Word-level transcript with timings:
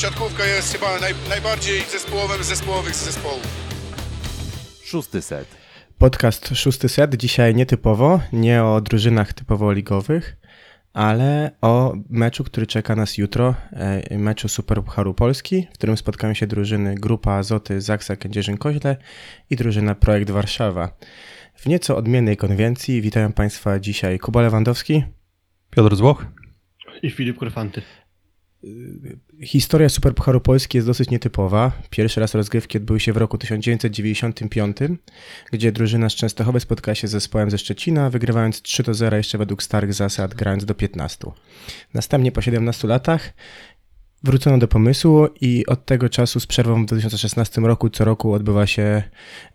siatkówka 0.00 0.44
jest 0.44 0.72
chyba 0.72 1.00
naj, 1.00 1.14
najbardziej 1.28 1.80
zespołowym 1.82 2.44
z 2.44 2.46
zespołowych 2.46 2.94
z 2.94 3.04
zespołów. 3.04 3.46
Szósty 4.84 5.22
set. 5.22 5.46
Podcast 5.98 6.48
szósty 6.54 6.88
set. 6.88 7.14
Dzisiaj 7.14 7.54
nietypowo, 7.54 8.20
nie 8.32 8.64
o 8.64 8.80
drużynach 8.80 9.32
typowo 9.32 9.72
ligowych, 9.72 10.36
ale 10.92 11.50
o 11.60 11.94
meczu, 12.10 12.44
który 12.44 12.66
czeka 12.66 12.96
nas 12.96 13.18
jutro, 13.18 13.54
e, 13.72 14.18
meczu 14.18 14.48
Superpucharu 14.48 15.14
Polski, 15.14 15.66
w 15.70 15.74
którym 15.74 15.96
spotkają 15.96 16.34
się 16.34 16.46
drużyny 16.46 16.94
Grupa 16.94 17.32
Azoty 17.32 17.80
Zaksa 17.80 18.14
Kędzierzyn-Koźle 18.14 18.96
i 19.50 19.56
drużyna 19.56 19.94
Projekt 19.94 20.30
Warszawa. 20.30 20.96
W 21.54 21.66
nieco 21.66 21.96
odmiennej 21.96 22.36
konwencji 22.36 23.02
witają 23.02 23.32
Państwa 23.32 23.80
dzisiaj 23.80 24.18
Kuba 24.18 24.42
Lewandowski, 24.42 25.04
Piotr 25.70 25.96
Złoch 25.96 26.26
i 27.02 27.10
Filip 27.10 27.38
Korfanty. 27.38 27.82
Historia 29.42 29.88
Superpucharu 29.88 30.40
Polski 30.40 30.78
jest 30.78 30.86
dosyć 30.86 31.10
nietypowa. 31.10 31.72
Pierwszy 31.90 32.20
raz 32.20 32.34
rozgrywki 32.34 32.78
odbyły 32.78 33.00
się 33.00 33.12
w 33.12 33.16
roku 33.16 33.38
1995, 33.38 34.76
gdzie 35.52 35.72
drużyna 35.72 36.08
z 36.08 36.14
Częstochowy 36.14 36.60
spotkała 36.60 36.94
się 36.94 37.08
z 37.08 37.10
zespołem 37.10 37.50
ze 37.50 37.58
Szczecina, 37.58 38.10
wygrywając 38.10 38.62
3 38.62 38.82
do 38.82 38.94
0 38.94 39.16
jeszcze 39.16 39.38
według 39.38 39.62
starych 39.62 39.94
zasad, 39.94 40.34
grając 40.34 40.64
do 40.64 40.74
15. 40.74 41.26
Następnie 41.94 42.32
po 42.32 42.40
17 42.40 42.88
latach 42.88 43.32
wrócono 44.22 44.58
do 44.58 44.68
pomysłu 44.68 45.26
i 45.40 45.66
od 45.66 45.86
tego 45.86 46.08
czasu 46.08 46.40
z 46.40 46.46
przerwą 46.46 46.82
w 46.82 46.86
2016 46.86 47.60
roku 47.60 47.90
co 47.90 48.04
roku 48.04 48.32
odbywa 48.32 48.66
się 48.66 49.02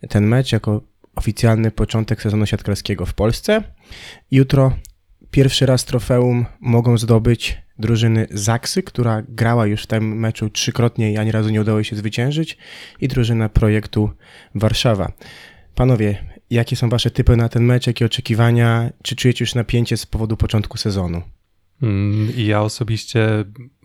ten 0.09 0.27
mecz 0.27 0.51
jako 0.51 0.81
oficjalny 1.15 1.71
początek 1.71 2.21
sezonu 2.21 2.45
siatkarskiego 2.45 3.05
w 3.05 3.13
Polsce. 3.13 3.63
Jutro 4.31 4.71
pierwszy 5.35 5.65
raz 5.65 5.85
trofeum 5.85 6.45
mogą 6.59 6.97
zdobyć 6.97 7.57
drużyny 7.79 8.27
Zaksy, 8.31 8.83
która 8.83 9.23
grała 9.29 9.65
już 9.65 9.83
w 9.83 9.87
tym 9.87 10.19
meczu 10.19 10.49
trzykrotnie 10.49 11.11
i 11.11 11.17
ani 11.17 11.31
razu 11.31 11.49
nie 11.49 11.61
udało 11.61 11.83
się 11.83 11.95
zwyciężyć, 11.95 12.57
i 13.01 13.07
drużyna 13.07 13.49
projektu 13.49 14.09
Warszawa. 14.55 15.11
Panowie, 15.75 16.23
jakie 16.49 16.75
są 16.75 16.89
wasze 16.89 17.11
typy 17.11 17.37
na 17.37 17.49
ten 17.49 17.63
mecz, 17.63 17.87
jakie 17.87 18.05
oczekiwania? 18.05 18.89
Czy 19.03 19.15
czujecie 19.15 19.43
już 19.43 19.55
napięcie 19.55 19.97
z 19.97 20.05
powodu 20.05 20.37
początku 20.37 20.77
sezonu? 20.77 21.21
Mm, 21.81 22.35
I 22.35 22.45
ja 22.45 22.61
osobiście 22.61 23.27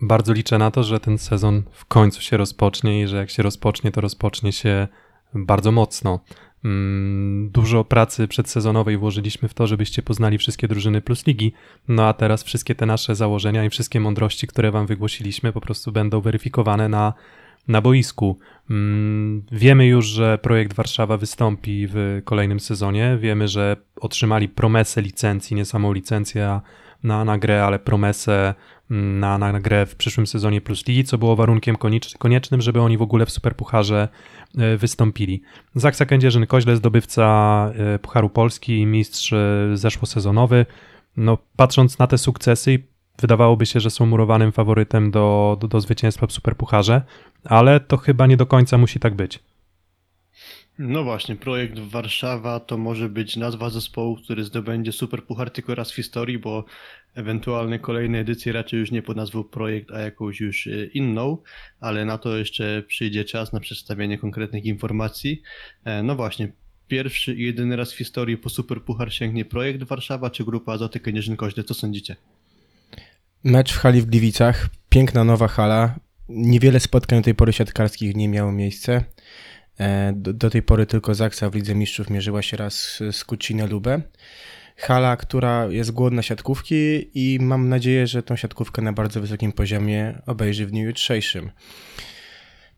bardzo 0.01 0.33
liczę 0.33 0.57
na 0.57 0.71
to, 0.71 0.83
że 0.83 0.99
ten 0.99 1.17
sezon 1.17 1.63
w 1.71 1.85
końcu 1.85 2.21
się 2.21 2.37
rozpocznie 2.37 3.01
i 3.01 3.07
że 3.07 3.17
jak 3.17 3.29
się 3.29 3.43
rozpocznie, 3.43 3.91
to 3.91 4.01
rozpocznie 4.01 4.51
się 4.51 4.87
bardzo 5.33 5.71
mocno. 5.71 6.19
Mm, 6.65 7.49
dużo 7.49 7.83
pracy 7.83 8.27
przedsezonowej 8.27 8.97
włożyliśmy 8.97 9.49
w 9.49 9.53
to, 9.53 9.67
żebyście 9.67 10.01
poznali 10.01 10.37
wszystkie 10.37 10.67
drużyny 10.67 11.01
plus 11.01 11.27
ligi, 11.27 11.53
no 11.87 12.07
a 12.07 12.13
teraz 12.13 12.43
wszystkie 12.43 12.75
te 12.75 12.85
nasze 12.85 13.15
założenia 13.15 13.65
i 13.65 13.69
wszystkie 13.69 13.99
mądrości, 13.99 14.47
które 14.47 14.71
wam 14.71 14.85
wygłosiliśmy, 14.85 15.53
po 15.53 15.61
prostu 15.61 15.91
będą 15.91 16.21
weryfikowane 16.21 16.89
na, 16.89 17.13
na 17.67 17.81
boisku. 17.81 18.39
Mm, 18.69 19.43
wiemy 19.51 19.85
już, 19.85 20.05
że 20.05 20.37
projekt 20.37 20.73
Warszawa 20.73 21.17
wystąpi 21.17 21.87
w 21.89 22.21
kolejnym 22.25 22.59
sezonie. 22.59 23.17
Wiemy, 23.21 23.47
że 23.47 23.77
otrzymali 23.95 24.49
promesę 24.49 25.01
licencji, 25.01 25.55
nie 25.55 25.65
samą 25.65 25.93
licencję 25.93 26.59
na, 27.03 27.25
na 27.25 27.37
grę, 27.37 27.65
ale 27.65 27.79
promesę 27.79 28.53
na, 28.91 29.37
na 29.37 29.59
grę 29.59 29.85
w 29.85 29.95
przyszłym 29.95 30.27
sezonie 30.27 30.61
Plus 30.61 30.87
Ligi, 30.87 31.03
co 31.03 31.17
było 31.17 31.35
warunkiem 31.35 31.75
koniecznym, 32.19 32.61
żeby 32.61 32.81
oni 32.81 32.97
w 32.97 33.01
ogóle 33.01 33.25
w 33.25 33.31
Superpucharze 33.31 34.07
e, 34.57 34.77
wystąpili. 34.77 35.41
Zaksa 35.75 36.05
Kędzierzyn-Koźle, 36.05 36.75
zdobywca 36.75 37.71
e, 37.75 37.99
Pucharu 37.99 38.29
Polski 38.29 38.77
i 38.77 38.85
mistrz 38.85 39.33
e, 39.33 39.69
zeszłosezonowy. 39.73 40.65
No, 41.17 41.37
patrząc 41.55 41.99
na 41.99 42.07
te 42.07 42.17
sukcesy, 42.17 42.83
wydawałoby 43.19 43.65
się, 43.65 43.79
że 43.79 43.89
są 43.89 44.05
murowanym 44.05 44.51
faworytem 44.51 45.11
do, 45.11 45.57
do, 45.59 45.67
do 45.67 45.81
zwycięstwa 45.81 46.27
w 46.27 46.31
Superpucharze, 46.31 47.01
ale 47.43 47.79
to 47.79 47.97
chyba 47.97 48.27
nie 48.27 48.37
do 48.37 48.45
końca 48.45 48.77
musi 48.77 48.99
tak 48.99 49.15
być. 49.15 49.39
No 50.79 51.03
właśnie, 51.03 51.35
projekt 51.35 51.79
Warszawa 51.79 52.59
to 52.59 52.77
może 52.77 53.09
być 53.09 53.37
nazwa 53.37 53.69
zespołu, 53.69 54.15
który 54.15 54.43
zdobędzie 54.43 54.91
super 54.91 55.23
puchar 55.23 55.51
tylko 55.51 55.75
raz 55.75 55.91
w 55.91 55.95
historii, 55.95 56.39
bo 56.39 56.65
ewentualne 57.15 57.79
kolejne 57.79 58.19
edycje 58.19 58.53
raczej 58.53 58.79
już 58.79 58.91
nie 58.91 59.01
pod 59.01 59.17
nazwą 59.17 59.43
projekt, 59.43 59.91
a 59.91 59.99
jakąś 59.99 60.39
już 60.39 60.67
e, 60.67 60.85
inną, 60.85 61.37
ale 61.79 62.05
na 62.05 62.17
to 62.17 62.37
jeszcze 62.37 62.83
przyjdzie 62.87 63.25
czas 63.25 63.53
na 63.53 63.59
przedstawienie 63.59 64.17
konkretnych 64.17 64.65
informacji. 64.65 65.41
E, 65.85 66.03
no 66.03 66.15
właśnie, 66.15 66.51
pierwszy 66.87 67.35
i 67.35 67.43
jedyny 67.43 67.75
raz 67.75 67.93
w 67.93 67.97
historii 67.97 68.37
po 68.37 68.49
super 68.49 68.81
puchar 68.81 69.13
sięgnie 69.13 69.45
projekt 69.45 69.83
Warszawa 69.83 70.29
czy 70.29 70.45
grupa 70.45 70.73
Azoty 70.73 70.99
Kędzierzyn-Koźle, 70.99 71.63
co 71.63 71.73
sądzicie? 71.73 72.15
Mecz 73.43 73.73
w 73.73 73.77
hali 73.77 74.01
w 74.01 74.05
Gliwicach, 74.05 74.69
piękna 74.89 75.23
nowa 75.23 75.47
hala, 75.47 75.99
niewiele 76.29 76.79
spotkań 76.79 77.19
do 77.19 77.23
tej 77.23 77.35
pory 77.35 77.53
siatkarskich 77.53 78.15
nie 78.15 78.29
miało 78.29 78.51
miejsca. 78.51 79.03
E, 79.79 80.13
do, 80.15 80.33
do, 80.33 80.49
tej 80.49 80.61
pory 80.61 80.85
tylko 80.85 81.15
Zaksa 81.15 81.49
w 81.49 81.55
Lidze 81.55 81.75
Mistrzów 81.75 82.09
mierzyła 82.09 82.41
się 82.41 82.57
raz 82.57 82.99
z 83.11 83.23
Kucinę 83.23 83.67
Lubę. 83.67 84.01
Hala, 84.77 85.17
która 85.17 85.65
jest 85.65 85.91
głodna 85.91 86.21
siatkówki 86.21 87.09
i 87.13 87.39
mam 87.39 87.69
nadzieję, 87.69 88.07
że 88.07 88.23
tą 88.23 88.35
siatkówkę 88.35 88.81
na 88.81 88.93
bardzo 88.93 89.21
wysokim 89.21 89.51
poziomie 89.51 90.21
obejrzy 90.25 90.65
w 90.65 90.71
dniu 90.71 90.85
jutrzejszym. 90.85 91.51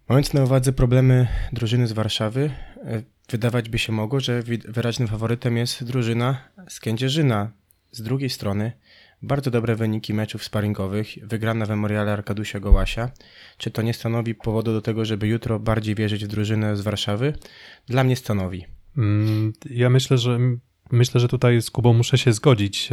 Mając 0.09 0.33
na 0.33 0.43
uwadze 0.43 0.73
problemy 0.73 1.27
drużyny 1.53 1.87
z 1.87 1.91
Warszawy, 1.91 2.51
e, 2.77 3.03
wydawać 3.29 3.69
by 3.69 3.79
się 3.79 3.91
mogło, 3.91 4.19
że 4.19 4.43
wyraźnym 4.67 5.07
faworytem 5.07 5.57
jest 5.57 5.83
drużyna 5.83 6.49
z 6.69 6.79
Kędzierzyna. 6.79 7.51
Z 7.91 8.01
drugiej 8.01 8.29
strony 8.29 8.71
bardzo 9.23 9.51
dobre 9.51 9.75
wyniki 9.75 10.13
meczów 10.13 10.43
sparingowych, 10.43 11.07
wygrana 11.23 11.65
w 11.65 11.69
Memoriale 11.69 12.13
Arkadusia 12.13 12.59
Gołasia. 12.59 13.11
Czy 13.57 13.71
to 13.71 13.81
nie 13.81 13.93
stanowi 13.93 14.35
powodu 14.35 14.73
do 14.73 14.81
tego, 14.81 15.05
żeby 15.05 15.27
jutro 15.27 15.59
bardziej 15.59 15.95
wierzyć 15.95 16.25
w 16.25 16.27
drużynę 16.27 16.77
z 16.77 16.81
Warszawy? 16.81 17.33
Dla 17.87 18.03
mnie 18.03 18.15
stanowi. 18.15 18.65
Mm, 18.97 19.53
ja 19.69 19.89
myślę, 19.89 20.17
że 20.17 20.39
myślę, 20.91 21.21
że 21.21 21.27
tutaj 21.27 21.61
z 21.61 21.69
Kubą 21.69 21.93
muszę 21.93 22.17
się 22.17 22.33
zgodzić. 22.33 22.89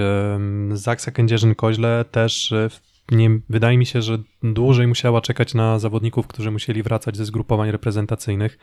Zaksa 0.73 1.11
Kędzierzyn-Koźle 1.11 2.05
też 2.05 2.53
e, 2.53 2.69
nie, 3.11 3.31
wydaje 3.49 3.79
mi 3.79 3.87
się, 3.87 4.03
że 4.03 4.19
dłużej 4.43 4.87
musiała 4.87 5.21
czekać 5.21 5.55
na 5.55 5.79
zawodników, 5.79 6.27
którzy 6.27 6.51
musieli 6.51 6.83
wracać 6.83 7.17
ze 7.17 7.25
zgrupowań 7.25 7.71
reprezentacyjnych. 7.71 8.59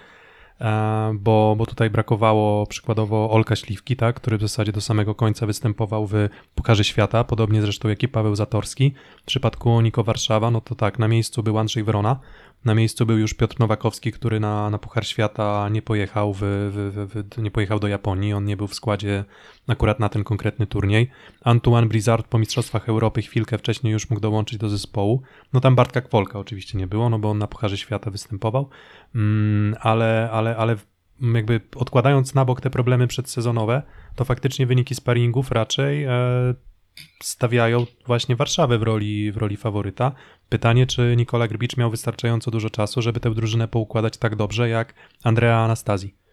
E, 0.62 1.14
bo, 1.20 1.56
bo 1.58 1.66
tutaj 1.66 1.90
brakowało 1.90 2.66
przykładowo 2.66 3.32
Olka 3.32 3.56
Śliwki, 3.56 3.96
tak, 3.96 4.16
który 4.16 4.38
w 4.38 4.42
zasadzie 4.42 4.72
do 4.72 4.82
samego 4.82 5.16
końca 5.16 5.46
występował 5.46 6.08
w 6.08 6.14
Pukarze 6.56 6.84
Świata, 6.84 7.24
podobnie 7.24 7.62
zresztą 7.62 7.90
jak 7.90 8.04
i 8.04 8.08
Paweł 8.08 8.36
Zatorski. 8.36 8.94
W 9.22 9.26
przypadku 9.26 9.82
Niko 9.82 10.04
Warszawa, 10.04 10.52
no 10.52 10.62
to 10.62 10.76
tak, 10.76 11.00
na 11.00 11.08
miejscu 11.08 11.44
był 11.44 11.58
Andrzej 11.58 11.84
Wrona, 11.84 12.20
na 12.68 12.76
miejscu 12.76 13.06
był 13.06 13.18
już 13.18 13.34
Piotr 13.34 13.60
Nowakowski, 13.60 14.12
który 14.12 14.40
na, 14.40 14.70
na 14.70 14.78
Puchar 14.78 15.08
Świata 15.08 15.70
nie 15.70 15.82
pojechał, 15.82 16.34
w, 16.34 16.40
w, 16.42 17.24
w, 17.34 17.42
nie 17.42 17.52
pojechał 17.52 17.80
do 17.80 17.88
Japonii, 17.88 18.34
on 18.34 18.46
nie 18.46 18.58
był 18.58 18.68
w 18.68 18.74
składzie 18.74 19.26
akurat 19.68 20.00
na 20.00 20.10
ten 20.10 20.24
konkretny 20.24 20.68
turniej. 20.68 21.10
Antoine 21.44 21.88
Blizzard 21.88 22.28
po 22.28 22.40
Mistrzostwach 22.40 22.90
Europy 22.90 23.22
chwilkę 23.22 23.58
wcześniej 23.58 23.94
już 23.94 24.10
mógł 24.10 24.22
dołączyć 24.22 24.60
do 24.60 24.70
zespołu. 24.70 25.22
No 25.54 25.60
tam 25.60 25.76
Bartka 25.76 26.02
Kwolka 26.02 26.40
oczywiście 26.40 26.78
nie 26.78 26.88
było, 26.88 27.10
no 27.10 27.20
bo 27.20 27.30
on 27.30 27.38
na 27.38 27.48
Pucharze 27.48 27.78
Świata 27.78 28.12
występował, 28.12 28.70
mm, 29.16 29.76
ale, 29.82 30.30
ale, 30.32 30.58
ale 30.58 30.76
jakby 31.22 31.62
odkładając 31.76 32.36
na 32.36 32.46
bok 32.46 32.62
te 32.62 32.70
problemy 32.70 33.08
przedsezonowe, 33.08 33.82
to 34.16 34.26
faktycznie 34.26 34.66
wyniki 34.66 34.96
sparingów 34.96 35.52
raczej 35.52 36.04
e, 36.04 36.10
stawiają 37.24 37.86
właśnie 38.06 38.36
Warszawę 38.36 38.78
w 38.78 38.84
roli, 38.84 39.32
w 39.32 39.38
roli 39.38 39.58
faworyta. 39.58 40.12
Pytanie, 40.50 40.88
czy 40.88 41.16
Nikola 41.18 41.48
Grbicz 41.48 41.78
miał 41.78 41.92
wystarczająco 41.92 42.52
dużo 42.52 42.70
czasu, 42.70 43.02
żeby 43.02 43.20
tę 43.20 43.34
drużynę 43.34 43.68
poukładać 43.68 44.18
tak 44.18 44.36
dobrze 44.36 44.70
jak 44.70 44.94
Andrea 45.24 45.58
Anastazji. 45.58 46.27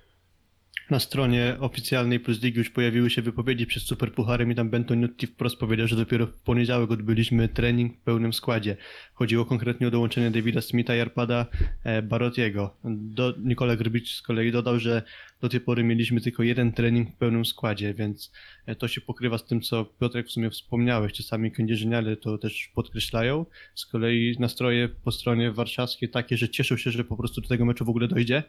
Na 0.90 1.00
stronie 1.00 1.56
oficjalnej 1.60 2.20
Plus 2.20 2.42
Ligi 2.42 2.58
już 2.58 2.70
pojawiły 2.70 3.10
się 3.10 3.22
wypowiedzi 3.22 3.66
przed 3.66 3.82
Superpucharem 3.82 4.52
i 4.52 4.54
tam 4.54 4.70
Bentonutti 4.70 5.26
wprost 5.26 5.56
powiedział, 5.56 5.88
że 5.88 5.96
dopiero 5.96 6.26
w 6.26 6.40
poniedziałek 6.42 6.90
odbyliśmy 6.90 7.48
trening 7.48 7.96
w 7.96 8.00
pełnym 8.00 8.32
składzie. 8.32 8.76
Chodziło 9.14 9.44
konkretnie 9.44 9.88
o 9.88 9.90
dołączenie 9.90 10.30
Davida 10.30 10.60
Smitha 10.60 10.96
i 10.96 11.00
Arpada 11.00 11.46
e, 11.84 12.02
Barotiego. 12.02 12.76
Do, 12.84 13.34
Nikola 13.38 13.76
Grbicz 13.76 14.14
z 14.14 14.22
kolei 14.22 14.52
dodał, 14.52 14.78
że 14.78 15.02
do 15.40 15.48
tej 15.48 15.60
pory 15.60 15.84
mieliśmy 15.84 16.20
tylko 16.20 16.42
jeden 16.42 16.72
trening 16.72 17.10
w 17.10 17.16
pełnym 17.16 17.44
składzie, 17.44 17.94
więc 17.94 18.32
e, 18.66 18.74
to 18.74 18.88
się 18.88 19.00
pokrywa 19.00 19.38
z 19.38 19.44
tym, 19.44 19.60
co 19.60 19.84
Piotrek 19.84 20.26
w 20.26 20.32
sumie 20.32 20.50
wspomniałeś. 20.50 21.12
Czasami 21.12 21.52
kędzierzyniale 21.52 22.16
to 22.16 22.38
też 22.38 22.70
podkreślają. 22.74 23.46
Z 23.74 23.86
kolei 23.86 24.36
nastroje 24.38 24.88
po 24.88 25.12
stronie 25.12 25.52
warszawskiej 25.52 26.08
takie, 26.08 26.36
że 26.36 26.48
cieszą 26.48 26.76
się, 26.76 26.90
że 26.90 27.04
po 27.04 27.16
prostu 27.16 27.40
do 27.40 27.48
tego 27.48 27.64
meczu 27.64 27.84
w 27.84 27.88
ogóle 27.88 28.08
dojdzie 28.08 28.42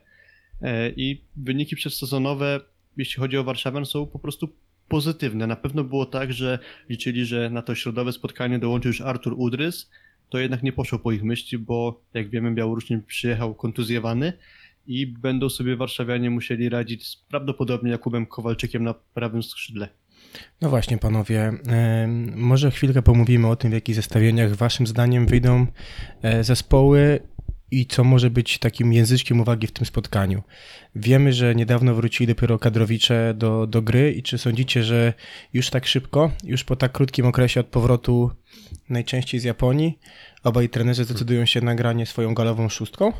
I 0.95 1.21
wyniki 1.35 1.75
przedsezonowe, 1.75 2.59
jeśli 2.97 3.19
chodzi 3.19 3.37
o 3.37 3.43
Warszawę, 3.43 3.85
są 3.85 4.05
po 4.05 4.19
prostu 4.19 4.49
pozytywne. 4.87 5.47
Na 5.47 5.55
pewno 5.55 5.83
było 5.83 6.05
tak, 6.05 6.33
że 6.33 6.59
liczyli, 6.89 7.25
że 7.25 7.49
na 7.49 7.61
to 7.61 7.75
środowe 7.75 8.11
spotkanie 8.11 8.59
dołączy 8.59 8.87
już 8.87 9.01
Artur 9.01 9.33
Udrys. 9.37 9.89
To 10.29 10.39
jednak 10.39 10.63
nie 10.63 10.73
poszło 10.73 10.99
po 10.99 11.11
ich 11.11 11.23
myśli, 11.23 11.57
bo 11.57 12.01
jak 12.13 12.29
wiemy, 12.29 12.51
Białorusin 12.51 13.01
przyjechał 13.01 13.55
kontuzjowany 13.55 14.33
i 14.87 15.07
będą 15.07 15.49
sobie 15.49 15.75
warszawianie 15.75 16.29
musieli 16.29 16.69
radzić 16.69 17.07
z 17.07 17.15
prawdopodobnie 17.15 17.91
Jakubem 17.91 18.25
Kowalczykiem 18.25 18.83
na 18.83 18.93
prawym 18.93 19.43
skrzydle. 19.43 19.89
No 20.61 20.69
właśnie, 20.69 20.97
panowie, 20.97 21.53
może 22.35 22.71
chwilkę 22.71 23.01
pomówimy 23.01 23.47
o 23.47 23.55
tym, 23.55 23.71
w 23.71 23.73
jakich 23.73 23.95
zestawieniach 23.95 24.55
waszym 24.55 24.87
zdaniem 24.87 25.27
wyjdą 25.27 25.67
e, 26.21 26.43
zespoły 26.43 27.19
i 27.71 27.85
co 27.85 28.03
może 28.03 28.29
być 28.29 28.59
takim 28.59 28.93
języczkiem 28.93 29.41
uwagi 29.41 29.67
w 29.67 29.71
tym 29.71 29.85
spotkaniu. 29.85 30.43
Wiemy, 30.95 31.33
że 31.33 31.55
niedawno 31.55 31.95
wrócili 31.95 32.27
dopiero 32.27 32.59
kadrowicze 32.59 33.33
do, 33.37 33.67
do 33.67 33.81
gry 33.81 34.11
i 34.11 34.23
czy 34.23 34.37
sądzicie, 34.37 34.83
że 34.83 35.13
już 35.53 35.69
tak 35.69 35.85
szybko, 35.85 36.31
już 36.43 36.63
po 36.63 36.75
tak 36.75 36.91
krótkim 36.91 37.25
okresie 37.25 37.59
od 37.59 37.67
powrotu 37.67 38.31
najczęściej 38.89 39.39
z 39.39 39.43
Japonii, 39.43 39.99
obaj 40.43 40.69
trenerzy 40.69 41.03
zdecydują 41.03 41.45
się 41.45 41.61
na 41.61 41.75
granie 41.75 42.05
swoją 42.05 42.33
galową 42.33 42.69
szóstką? 42.69 43.13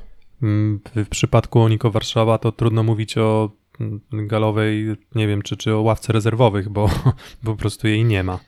Mm, 0.44 0.80
W, 0.96 1.10
przypadku 1.10 1.62
Oniko 1.62 1.92
Warszawa 1.92 2.38
to 2.38 2.52
trudno 2.52 2.84
mówić 2.84 3.18
o 3.18 3.52
galowej, 4.12 4.96
nie 5.16 5.28
wiem, 5.28 5.42
czy, 5.42 5.58
czy 5.58 5.76
o 5.76 5.82
ławce 5.82 6.14
rezerwowych, 6.14 6.70
bo, 6.70 6.90
bo 7.44 7.52
po 7.54 7.58
prostu 7.58 7.88
jej 7.88 8.06
nie 8.06 8.24
ma. 8.24 8.40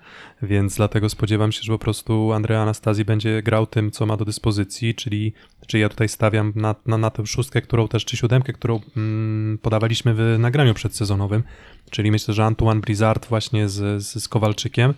Więc 0.41 0.75
dlatego 0.75 1.09
spodziewam 1.09 1.51
się, 1.51 1.61
że 1.63 1.71
po 1.73 1.79
prostu 1.79 2.33
Andrea 2.33 2.61
Anastazji 2.61 3.05
będzie 3.05 3.41
grał 3.43 3.67
tym, 3.67 3.91
co 3.91 4.05
ma 4.05 4.17
do 4.17 4.25
dyspozycji, 4.25 4.95
czyli, 4.95 5.33
czyli 5.67 5.81
ja 5.81 5.89
tutaj 5.89 6.09
stawiam 6.09 6.53
na, 6.55 6.75
na, 6.85 6.97
na 6.97 7.09
tę 7.09 7.25
szóstkę, 7.25 7.61
którą 7.61 7.87
też, 7.87 8.05
czy 8.05 8.17
siódemkę, 8.17 8.53
którą 8.53 8.79
mm, 8.97 9.57
podawaliśmy 9.57 10.13
w 10.13 10.35
nagraniu 10.39 10.73
przedsezonowym, 10.73 11.43
czyli 11.89 12.11
myślę, 12.11 12.33
że 12.33 12.45
Antoine 12.45 12.81
Brizard 12.81 13.27
właśnie 13.27 13.69
z, 13.69 14.03
z, 14.03 14.23
z 14.23 14.27
Kowalczykiem 14.27 14.93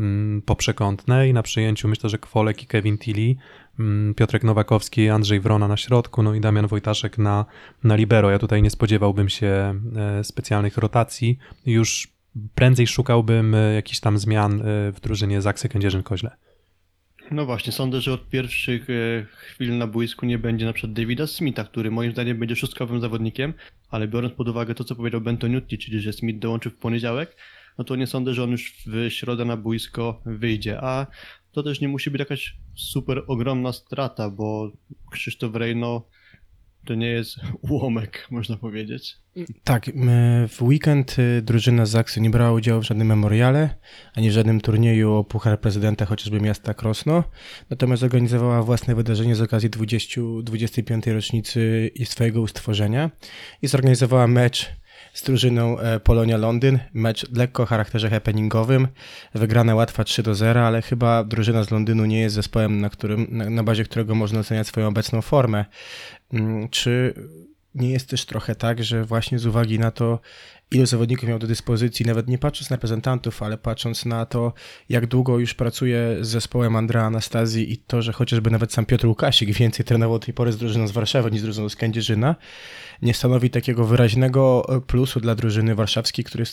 mm, 0.00 0.42
po 0.42 0.56
przekątnej, 0.56 1.32
na 1.32 1.42
przyjęciu 1.42 1.88
myślę, 1.88 2.10
że 2.10 2.18
Kwolek 2.18 2.62
i 2.62 2.66
Kevin 2.66 2.98
Tilly, 2.98 3.34
mm, 3.80 4.14
Piotrek 4.14 4.44
Nowakowski, 4.44 5.08
Andrzej 5.08 5.40
Wrona 5.40 5.68
na 5.68 5.76
środku, 5.76 6.22
no 6.22 6.34
i 6.34 6.40
Damian 6.40 6.66
Wojtaszek 6.66 7.18
na, 7.18 7.44
na 7.84 7.96
libero. 7.96 8.30
Ja 8.30 8.38
tutaj 8.38 8.62
nie 8.62 8.70
spodziewałbym 8.70 9.28
się 9.28 9.80
e, 9.96 10.24
specjalnych 10.24 10.76
rotacji. 10.76 11.38
Już 11.66 12.08
prędzej 12.54 12.86
szukałbym 12.86 13.54
e, 13.54 13.74
jakichś 13.74 14.00
tam 14.00 14.18
zmian 14.18 14.60
e, 14.60 14.92
w 14.92 15.00
drużynie 15.00 15.42
Zaksy 15.42 15.68
Kędzierzyn-Koźle. 15.68 16.30
No 17.30 17.46
właśnie, 17.46 17.72
sądzę, 17.72 18.00
że 18.00 18.12
od 18.12 18.28
pierwszych 18.28 18.86
chwil 19.36 19.78
na 19.78 19.86
boisku 19.86 20.26
nie 20.26 20.38
będzie 20.38 20.66
na 20.66 20.72
przykład 20.72 20.92
Davida 20.92 21.26
Smitha, 21.26 21.64
który 21.64 21.90
moim 21.90 22.12
zdaniem 22.12 22.38
będzie 22.38 22.56
szóstkowym 22.56 23.00
zawodnikiem, 23.00 23.54
ale 23.90 24.08
biorąc 24.08 24.34
pod 24.34 24.48
uwagę 24.48 24.74
to, 24.74 24.84
co 24.84 24.96
powiedział 24.96 25.20
Bentoniutti, 25.20 25.78
czyli 25.78 26.00
że 26.00 26.12
Smith 26.12 26.38
dołączy 26.38 26.70
w 26.70 26.76
poniedziałek, 26.76 27.36
no 27.78 27.84
to 27.84 27.96
nie 27.96 28.06
sądzę, 28.06 28.34
że 28.34 28.44
on 28.44 28.50
już 28.50 28.74
w 28.86 29.10
środę 29.10 29.44
na 29.44 29.56
boisko 29.56 30.22
wyjdzie, 30.26 30.78
a 30.80 31.06
to 31.52 31.62
też 31.62 31.80
nie 31.80 31.88
musi 31.88 32.10
być 32.10 32.18
jakaś 32.18 32.56
super 32.74 33.22
ogromna 33.26 33.72
strata, 33.72 34.30
bo 34.30 34.72
Krzysztof 35.10 35.54
Rejno 35.54 36.08
to 36.86 36.94
nie 36.94 37.06
jest 37.06 37.36
ułomek, 37.60 38.26
można 38.30 38.56
powiedzieć. 38.56 39.16
Tak, 39.64 39.90
w 40.48 40.62
weekend 40.62 41.18
y, 41.18 41.42
drużyna 41.42 41.86
z 41.86 41.90
Zaksy 41.90 42.20
nie 42.20 42.30
brała 42.30 42.52
udziału 42.52 42.80
w 42.80 42.84
żadnym 42.84 43.06
memoriale, 43.06 43.74
ani 44.14 44.30
w 44.30 44.32
żadnym 44.32 44.60
turnieju 44.60 45.12
o 45.12 45.24
Puchar 45.24 45.60
Prezydenta 45.60 46.06
chociażby 46.06 46.40
miasta 46.40 46.74
Krosno, 46.74 47.24
natomiast 47.70 48.00
zorganizowała 48.00 48.62
własne 48.62 48.94
wydarzenie 48.94 49.34
z 49.34 49.40
okazji 49.40 49.70
20, 49.70 50.20
25. 50.42 51.06
rocznicy 51.06 51.90
swojego 52.04 52.40
ustworzenia 52.40 53.10
i 53.62 53.66
zorganizowała 53.66 54.26
mecz 54.26 54.72
z 55.12 55.22
drużyną 55.22 55.78
e, 55.78 56.00
Polonia 56.00 56.36
Londyn, 56.36 56.78
mecz 56.94 57.30
lekko 57.32 57.62
o 57.62 57.66
charakterze 57.66 58.10
happeningowym, 58.10 58.88
wygrana 59.34 59.74
łatwa 59.74 60.04
3 60.04 60.22
do 60.22 60.34
0, 60.34 60.66
ale 60.66 60.82
chyba 60.82 61.24
drużyna 61.24 61.64
z 61.64 61.70
Londynu 61.70 62.04
nie 62.04 62.20
jest 62.20 62.34
zespołem, 62.34 62.80
na, 62.80 62.90
którym, 62.90 63.26
na, 63.30 63.50
na 63.50 63.62
bazie 63.62 63.84
którego 63.84 64.14
można 64.14 64.40
oceniać 64.40 64.66
swoją 64.66 64.88
obecną 64.88 65.22
formę. 65.22 65.64
Mm, 66.32 66.68
Czy 66.68 67.14
nie 67.76 67.90
jest 67.90 68.08
też 68.08 68.26
trochę 68.26 68.54
tak, 68.54 68.84
że 68.84 69.04
właśnie 69.04 69.38
z 69.38 69.46
uwagi 69.46 69.78
na 69.78 69.90
to, 69.90 70.20
ilu 70.70 70.86
zawodników 70.86 71.28
miał 71.28 71.38
do 71.38 71.46
dyspozycji, 71.46 72.06
nawet 72.06 72.28
nie 72.28 72.38
patrząc 72.38 72.70
na 72.70 72.76
reprezentantów, 72.76 73.42
ale 73.42 73.58
patrząc 73.58 74.04
na 74.04 74.26
to, 74.26 74.52
jak 74.88 75.06
długo 75.06 75.38
już 75.38 75.54
pracuje 75.54 76.16
z 76.20 76.28
zespołem 76.28 76.76
Andrea 76.76 77.04
Anastazji 77.04 77.72
i 77.72 77.76
to, 77.76 78.02
że 78.02 78.12
chociażby 78.12 78.50
nawet 78.50 78.72
sam 78.72 78.86
Piotr 78.86 79.06
Łukasik 79.06 79.52
więcej 79.52 79.86
trenował 79.86 80.18
tej 80.18 80.34
pory 80.34 80.52
z 80.52 80.56
drużyną 80.56 80.88
z 80.88 80.92
Warszawy 80.92 81.30
niż 81.30 81.40
z 81.40 81.44
drużyną 81.44 81.68
z 81.68 81.76
Kędzierzyna, 81.76 82.36
nie 83.02 83.14
stanowi 83.14 83.50
takiego 83.50 83.84
wyraźnego 83.84 84.66
plusu 84.86 85.20
dla 85.20 85.34
drużyny 85.34 85.74
warszawskiej, 85.74 86.24
który 86.24 86.44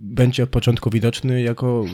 będzie 0.00 0.42
od 0.42 0.50
początku 0.50 0.90
widoczny 0.90 1.42
jako 1.42 1.84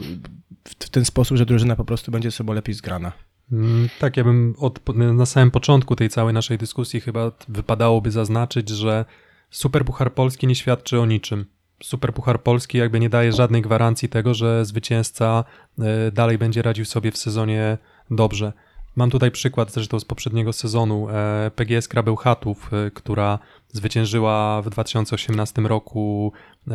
w 0.64 0.88
ten 0.88 1.04
sposób, 1.04 1.36
że 1.36 1.46
drużyna 1.46 1.76
po 1.76 1.84
prostu 1.84 2.12
będzie 2.12 2.30
sobą 2.30 2.52
lepiej 2.52 2.75
zgrana. 2.75 3.27
Mm, 3.53 3.89
Tak, 3.99 4.17
ja 4.17 4.25
bym 4.25 4.55
od, 4.59 4.81
na 4.97 5.27
samym 5.27 5.50
początku 5.50 5.97
tej 5.97 6.09
całej 6.09 6.35
naszej 6.35 6.59
dyskusji 6.59 7.00
chyba 7.00 7.33
wypadałoby 7.49 8.11
zaznaczyć, 8.11 8.69
że 8.69 9.05
Superpuchar 9.50 10.15
Polski 10.15 10.47
nie 10.47 10.55
świadczy 10.55 11.00
o 11.00 11.06
niczym. 11.06 11.45
Superpuchar 11.83 12.43
Polski 12.43 12.79
jakby 12.79 13.00
nie 13.00 13.09
daje 13.09 13.33
żadnej 13.33 13.62
gwarancji 13.62 14.09
tego, 14.09 14.35
że 14.35 14.65
zwycięzca 14.65 15.45
e, 15.79 16.12
dalej 16.12 16.39
będzie 16.39 16.62
radził 16.62 16.85
sobie 16.85 17.12
w 17.12 17.19
sezonie 17.19 17.79
dobrze. 18.11 18.53
Mam 18.99 19.11
tutaj 19.11 19.31
przykład 19.31 19.73
zresztą 19.73 20.00
z 20.00 20.05
poprzedniego 20.05 20.53
sezonu 20.53 21.09
e, 21.09 21.50
PGS 21.56 21.89
Krabełchatów, 21.89 22.71
e, 22.73 22.91
która 22.91 23.39
zwyciężyła 23.69 24.62
w 24.62 24.71
2018 24.71 25.62
roku 25.62 26.33
e, 26.71 26.73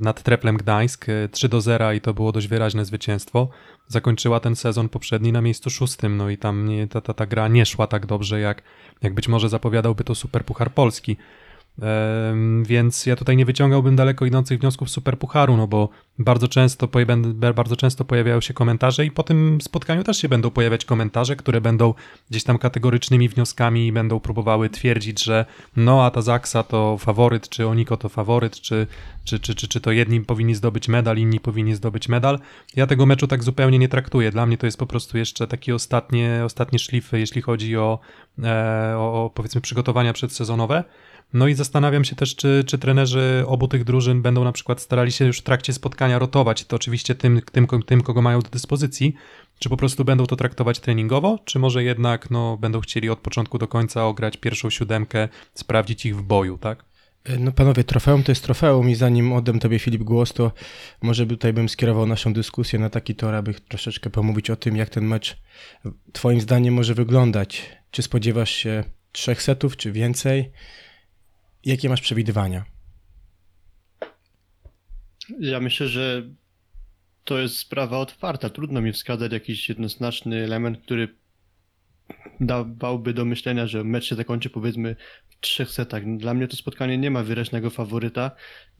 nad 0.00 0.22
Treplem 0.22 0.56
Gdańsk 0.56 1.08
e, 1.08 1.28
3 1.28 1.48
do 1.48 1.60
0 1.60 1.92
i 1.92 2.00
to 2.00 2.14
było 2.14 2.32
dość 2.32 2.48
wyraźne 2.48 2.84
zwycięstwo. 2.84 3.48
Zakończyła 3.86 4.40
ten 4.40 4.56
sezon 4.56 4.88
poprzedni 4.88 5.32
na 5.32 5.40
miejscu 5.40 5.70
szóstym, 5.70 6.16
no 6.16 6.30
i 6.30 6.38
tam 6.38 6.68
ta, 6.90 7.00
ta, 7.00 7.14
ta 7.14 7.26
gra 7.26 7.48
nie 7.48 7.66
szła 7.66 7.86
tak 7.86 8.06
dobrze, 8.06 8.40
jak, 8.40 8.62
jak 9.02 9.14
być 9.14 9.28
może 9.28 9.48
zapowiadałby 9.48 10.04
to 10.04 10.14
Superpuchar 10.14 10.72
Polski. 10.72 11.16
Więc 12.62 13.06
ja 13.06 13.16
tutaj 13.16 13.36
nie 13.36 13.44
wyciągałbym 13.44 13.96
daleko 13.96 14.26
idących 14.26 14.60
wniosków 14.60 14.90
Superpucharu, 14.90 15.56
no 15.56 15.66
bo 15.66 15.88
bardzo 16.18 16.48
często, 16.48 16.88
bardzo 17.54 17.76
często 17.76 18.04
pojawiają 18.04 18.40
się 18.40 18.54
komentarze 18.54 19.06
i 19.06 19.10
po 19.10 19.22
tym 19.22 19.60
spotkaniu 19.60 20.04
też 20.04 20.18
się 20.18 20.28
będą 20.28 20.50
pojawiać 20.50 20.84
komentarze, 20.84 21.36
które 21.36 21.60
będą 21.60 21.94
gdzieś 22.30 22.44
tam 22.44 22.58
kategorycznymi 22.58 23.28
wnioskami 23.28 23.86
i 23.86 23.92
będą 23.92 24.20
próbowały 24.20 24.70
twierdzić, 24.70 25.24
że 25.24 25.46
no 25.76 26.04
a 26.04 26.10
ta 26.10 26.22
Zaksa 26.22 26.62
to 26.62 26.98
faworyt, 26.98 27.48
czy 27.48 27.66
Oniko 27.66 27.96
to 27.96 28.08
faworyt, 28.08 28.60
czy, 28.60 28.86
czy, 29.24 29.40
czy, 29.40 29.54
czy, 29.54 29.68
czy 29.68 29.80
to 29.80 29.92
jedni 29.92 30.20
powinni 30.20 30.54
zdobyć 30.54 30.88
medal, 30.88 31.16
inni 31.16 31.40
powinni 31.40 31.74
zdobyć 31.74 32.08
medal. 32.08 32.38
Ja 32.76 32.86
tego 32.86 33.06
meczu 33.06 33.26
tak 33.26 33.42
zupełnie 33.42 33.78
nie 33.78 33.88
traktuję. 33.88 34.30
Dla 34.30 34.46
mnie 34.46 34.58
to 34.58 34.66
jest 34.66 34.78
po 34.78 34.86
prostu 34.86 35.18
jeszcze 35.18 35.46
takie 35.46 35.74
ostatnie, 35.74 36.42
ostatnie 36.44 36.78
szlify, 36.78 37.18
jeśli 37.18 37.42
chodzi 37.42 37.76
o, 37.76 37.98
e, 38.44 38.94
o 38.96 39.10
o, 39.10 39.30
powiedzmy 39.30 39.60
przygotowania 39.60 40.12
przedsezonowe. 40.12 40.84
No 41.32 41.48
i 41.48 41.54
zastanawiam 41.54 42.04
się 42.04 42.16
też, 42.16 42.36
czy, 42.36 42.64
czy 42.66 42.78
trenerzy 42.78 43.44
obu 43.46 43.68
tych 43.68 43.84
drużyn 43.84 44.22
będą 44.22 44.44
na 44.44 44.52
przykład 44.52 44.80
starali 44.80 45.12
się 45.12 45.24
już 45.24 45.38
w 45.38 45.42
trakcie 45.42 45.72
spotkania 45.72 46.18
rotować, 46.18 46.64
to 46.64 46.76
oczywiście 46.76 47.14
tym, 47.14 47.40
tym, 47.52 47.66
tym 47.86 48.02
kogo 48.02 48.22
mają 48.22 48.40
do 48.40 48.50
dyspozycji, 48.50 49.14
czy 49.58 49.68
po 49.68 49.76
prostu 49.76 50.04
będą 50.04 50.26
to 50.26 50.36
traktować 50.36 50.80
treningowo, 50.80 51.38
czy 51.44 51.58
może 51.58 51.84
jednak 51.84 52.30
no, 52.30 52.56
będą 52.56 52.80
chcieli 52.80 53.10
od 53.10 53.18
początku 53.18 53.58
do 53.58 53.68
końca 53.68 54.06
ograć 54.06 54.36
pierwszą 54.36 54.70
siódemkę, 54.70 55.28
sprawdzić 55.54 56.06
ich 56.06 56.16
w 56.16 56.22
boju, 56.22 56.58
tak? 56.58 56.84
No 57.38 57.52
panowie, 57.52 57.84
trofeum 57.84 58.22
to 58.22 58.32
jest 58.32 58.44
trofeum 58.44 58.90
i 58.90 58.94
zanim 58.94 59.32
oddam 59.32 59.58
tobie 59.58 59.78
Filip 59.78 60.02
głos, 60.02 60.32
to 60.32 60.52
może 61.02 61.26
tutaj 61.26 61.52
bym 61.52 61.68
skierował 61.68 62.06
naszą 62.06 62.32
dyskusję 62.32 62.78
na 62.78 62.90
taki 62.90 63.14
tor, 63.14 63.34
aby 63.34 63.54
troszeczkę 63.54 64.10
pomówić 64.10 64.50
o 64.50 64.56
tym, 64.56 64.76
jak 64.76 64.88
ten 64.88 65.04
mecz 65.04 65.36
twoim 66.12 66.40
zdaniem 66.40 66.74
może 66.74 66.94
wyglądać. 66.94 67.62
Czy 67.90 68.02
spodziewasz 68.02 68.50
się 68.50 68.84
trzech 69.12 69.42
setów, 69.42 69.76
czy 69.76 69.92
więcej? 69.92 70.50
Jakie 71.64 71.88
masz 71.88 72.00
przewidywania? 72.00 72.64
Ja 75.40 75.60
myślę, 75.60 75.88
że 75.88 76.22
to 77.24 77.38
jest 77.38 77.56
sprawa 77.56 77.98
otwarta. 77.98 78.50
Trudno 78.50 78.80
mi 78.80 78.92
wskazać 78.92 79.32
jakiś 79.32 79.68
jednoznaczny 79.68 80.44
element, 80.44 80.78
który 80.82 81.16
dawałby 82.40 83.14
do 83.14 83.24
myślenia, 83.24 83.66
że 83.66 83.84
mecz 83.84 84.04
się 84.04 84.14
zakończy 84.14 84.50
powiedzmy 84.50 84.96
w 85.28 85.40
trzech 85.40 85.70
setach. 85.70 86.16
Dla 86.16 86.34
mnie 86.34 86.48
to 86.48 86.56
spotkanie 86.56 86.98
nie 86.98 87.10
ma 87.10 87.22
wyraźnego 87.22 87.70
faworyta. 87.70 88.30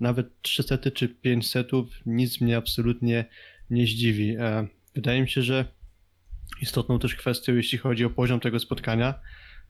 Nawet 0.00 0.42
trzy 0.42 0.62
sety 0.62 0.90
czy 0.90 1.08
pięć 1.08 1.50
setów 1.50 1.88
nic 2.06 2.40
mnie 2.40 2.56
absolutnie 2.56 3.24
nie 3.70 3.86
zdziwi. 3.86 4.36
E, 4.38 4.66
Wydaje 4.94 5.22
mi 5.22 5.28
się, 5.28 5.42
że 5.42 5.64
istotną 6.62 6.98
też 6.98 7.14
kwestią, 7.14 7.54
jeśli 7.54 7.78
chodzi 7.78 8.04
o 8.04 8.10
poziom 8.10 8.40
tego 8.40 8.58
spotkania, 8.58 9.14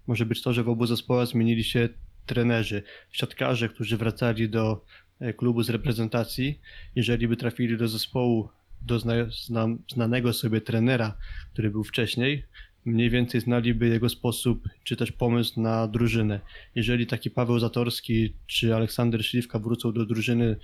może 0.07 0.27
być 0.27 0.43
to, 0.43 0.53
że 0.53 0.63
w 0.63 0.69
obu 0.69 0.87
zespołach 0.87 1.27
zmienili 1.27 1.65
się 1.65 1.89
trenerzy, 2.31 2.83
siatkarze, 3.13 3.69
którzy 3.69 3.97
wracali 3.97 4.49
do 4.49 4.85
e, 5.21 5.33
klubu 5.33 5.63
z 5.63 5.71
reprezentacji, 5.71 6.61
jeżeli 6.95 7.29
by 7.29 7.37
trafili 7.37 7.77
do 7.77 7.89
zespołu 7.89 8.49
do 8.83 8.99
zna, 8.99 9.13
zna, 9.47 9.67
znanego 9.93 10.33
sobie 10.33 10.61
trenera, 10.61 11.17
który 11.53 11.71
był 11.71 11.85
wcześniej, 11.85 12.45
mniej 12.85 13.11
więcej 13.11 13.41
znaliby 13.41 13.89
jego 13.89 14.09
sposób 14.09 14.69
czy 14.85 14.97
też 14.97 15.13
pomysł 15.13 15.61
na 15.61 15.89
drużynę. 15.89 16.41
Jeżeli 16.75 17.07
taki 17.07 17.31
Paweł 17.31 17.59
Zatorski 17.59 18.33
czy 18.47 18.75
Aleksander 18.75 19.25
Szliwka 19.25 19.59
wrócą 19.59 19.93
do 19.93 20.07
drużyny 20.07 20.57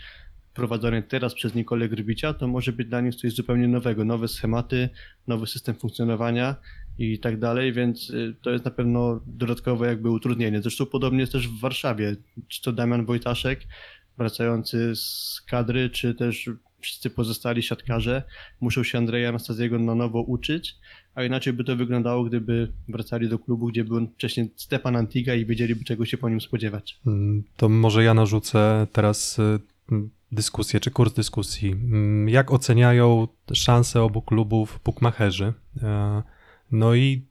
prowadzonej 0.54 1.02
teraz 1.02 1.34
przez 1.34 1.54
Nikolę 1.54 1.88
Grbicia, 1.88 2.34
to 2.34 2.48
może 2.48 2.72
być 2.72 2.88
dla 2.88 3.00
nich 3.00 3.14
coś 3.14 3.32
zupełnie 3.32 3.68
nowego, 3.68 4.04
nowe 4.04 4.28
schematy, 4.28 4.88
nowy 5.26 5.46
system 5.46 5.74
funkcjonowania 5.74 6.56
i 6.98 7.18
tak 7.18 7.38
dalej, 7.38 7.72
więc 7.72 8.10
y, 8.10 8.34
to 8.42 8.50
jest 8.50 8.64
na 8.64 8.70
pewno 8.70 9.20
dodatkowe 9.26 9.86
jakby 9.86 10.10
utrudnienie. 10.10 10.62
Zresztą 10.62 10.86
podobnie 10.86 11.20
jest 11.20 11.32
też 11.32 11.48
w 11.48 11.60
Warszawie, 11.60 12.16
czy 12.48 12.62
to 12.62 12.72
Damian 12.72 13.06
Wojtaszek, 13.06 13.60
wracający 14.18 14.96
z 14.96 15.42
kadry, 15.48 15.90
czy 15.90 16.14
też 16.14 16.50
wszyscy 16.80 17.10
pozostali 17.10 17.62
siatkarze 17.62 18.22
muszą 18.60 18.84
się 18.84 18.98
Andrzeja 18.98 19.28
Anastazjego 19.28 19.78
na 19.78 19.94
nowo 19.94 20.20
uczyć, 20.22 20.74
a 21.14 21.24
inaczej 21.24 21.52
by 21.52 21.64
to 21.64 21.76
wyglądało, 21.76 22.24
gdyby 22.24 22.72
wracali 22.88 23.28
do 23.28 23.38
klubu, 23.38 23.66
gdzie 23.66 23.84
był 23.84 24.06
wcześniej 24.06 24.50
Stepan 24.56 24.96
Antiga 24.96 25.34
i 25.34 25.46
wiedzieliby 25.46 25.84
czego 25.84 26.04
się 26.04 26.18
po 26.18 26.28
nim 26.28 26.40
spodziewać. 26.40 27.00
Mm, 27.06 27.44
To 27.56 27.68
może 27.68 28.04
ja 28.04 28.14
narzucę 28.14 28.86
teraz 28.92 29.38
y, 29.38 29.58
dyskusję, 30.32 30.80
czy 30.80 30.90
kurs 30.90 31.12
dyskusji. 31.14 31.72
Mm, 31.72 32.28
Jak 32.28 32.52
oceniają 32.52 33.28
szanse 33.52 34.02
obu 34.02 34.22
klubów 34.22 34.80
bukmacherzy? 34.84 35.52
No 36.70 36.94
i 36.94 37.26